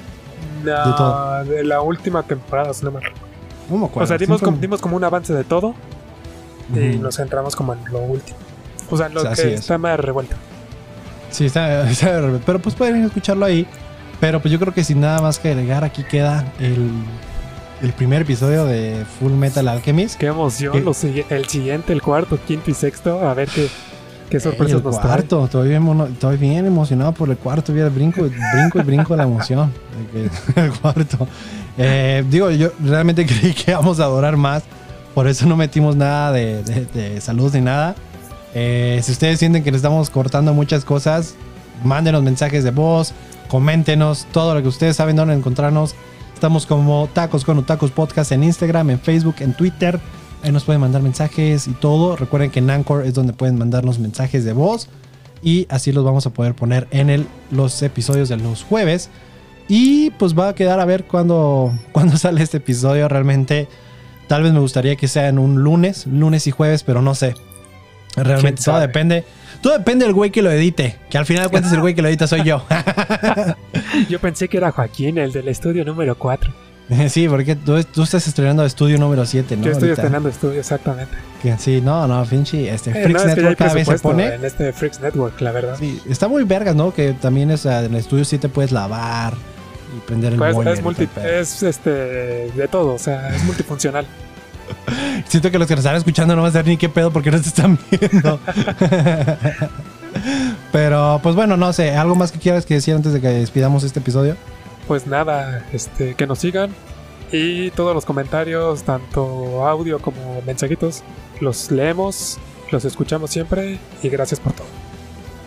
[0.63, 1.43] No, todo.
[1.43, 3.19] de la última temporada, si no me acuerdo.
[3.95, 5.73] O sea, dimos, como, dimos como un avance de todo
[6.73, 8.37] y nos centramos como en lo último.
[8.89, 9.39] O sea, en lo que es.
[9.39, 10.35] está más revuelto.
[11.31, 12.43] Sí, está, está de repente.
[12.45, 13.67] Pero pues pueden escucharlo ahí.
[14.21, 16.89] Pero pues yo creo que sin nada más que agregar, aquí queda el,
[17.83, 20.17] el primer episodio de Full Metal Alchemist.
[20.17, 20.73] Qué emoción.
[21.29, 23.27] El siguiente, el cuarto, quinto y sexto.
[23.27, 23.67] A ver qué,
[24.29, 25.07] qué sorpresas el nos trae.
[25.07, 27.73] cuarto, estoy bien, estoy bien emocionado por el cuarto.
[27.73, 29.73] Todavía brinco, brinco y brinco de la emoción.
[30.55, 31.27] el cuarto.
[31.77, 34.63] Eh, digo, yo realmente creí que íbamos a adorar más.
[35.13, 37.95] Por eso no metimos nada de, de, de saludos ni nada.
[38.55, 41.35] Eh, si ustedes sienten que le estamos cortando muchas cosas,
[41.83, 43.13] mándenos mensajes de voz,
[43.49, 45.95] coméntenos todo lo que ustedes saben dónde encontrarnos.
[46.33, 49.99] Estamos como Tacos con Tacos Podcast en Instagram, en Facebook, en Twitter.
[50.43, 52.15] Ahí nos pueden mandar mensajes y todo.
[52.17, 54.89] Recuerden que en Anchor es donde pueden mandarnos mensajes de voz.
[55.41, 59.09] Y así los vamos a poder poner en el, los episodios de los jueves.
[59.69, 63.07] Y pues va a quedar a ver cuándo, cuándo sale este episodio.
[63.07, 63.69] Realmente,
[64.27, 67.35] tal vez me gustaría que sea en un lunes, lunes y jueves, pero no sé.
[68.15, 69.23] Realmente ¿Quién todo depende.
[69.63, 70.97] Todo depende del güey que lo edite.
[71.09, 72.63] Que al final de cuentas el güey que lo edita soy yo.
[74.09, 76.51] Yo pensé que era Joaquín, el del estudio número 4.
[77.09, 79.63] sí, porque tú, tú estás estrenando estudio número 7, ¿no?
[79.63, 80.01] Yo estoy Ahorita.
[80.01, 81.15] estrenando estudio, exactamente.
[81.41, 82.67] Que Sí, no, no, Finchi.
[82.67, 84.27] Este, Eh, Freaks no, es que Network cada vez se pone.
[84.35, 85.75] en este Freaks Network, la verdad.
[85.79, 86.93] Sí, está muy vergas, ¿no?
[86.93, 89.33] Que también es, en el estudio 7 puedes lavar
[89.95, 94.05] y prender el Pues boiler es, multi- es este de todo, o sea, es multifuncional.
[95.27, 97.31] Siento que los que nos están escuchando no van a saber ni qué pedo porque
[97.31, 98.39] no te están viendo.
[100.71, 101.95] Pero, pues bueno, no sé.
[101.95, 104.35] ¿Algo más que quieras que decir antes de que despidamos este episodio?
[104.87, 106.71] Pues nada, este, que nos sigan
[107.31, 111.03] Y todos los comentarios, tanto audio como mensajitos,
[111.39, 112.37] los leemos,
[112.71, 114.67] los escuchamos siempre y gracias por todo.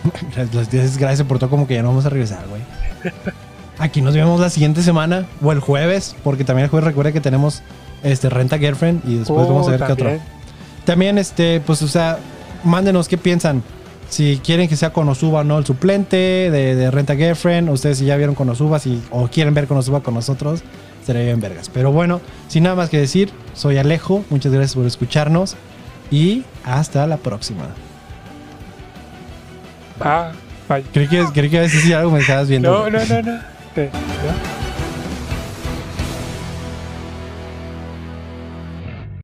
[0.36, 2.62] Gracias, gracias por todo, como que ya no vamos a regresar, güey.
[3.78, 7.20] Aquí nos vemos la siguiente semana o el jueves, porque también el jueves recuerda que
[7.20, 7.62] tenemos
[8.12, 10.10] este Renta Girlfriend y después Oh, vamos a ver qué otro.
[10.84, 11.18] también.
[11.18, 12.18] Este, pues, o sea,
[12.64, 13.62] mándenos qué piensan.
[14.08, 18.04] Si quieren que sea Konosuba o no el suplente de, de Renta Girlfriend, ustedes si
[18.04, 20.62] ya vieron Konosuba si, o quieren ver Konosuba con nosotros,
[21.00, 21.68] estaría bien vergas.
[21.68, 25.56] Pero bueno, sin nada más que decir, soy Alejo, muchas gracias por escucharnos
[26.12, 27.64] y hasta la próxima.
[30.00, 30.30] Ah,
[30.68, 30.82] bye.
[30.92, 32.70] Creí que, creí que a decir algo, me estabas viendo.
[32.70, 33.32] No, no, no, no.
[33.76, 34.65] Eh, ¿ya?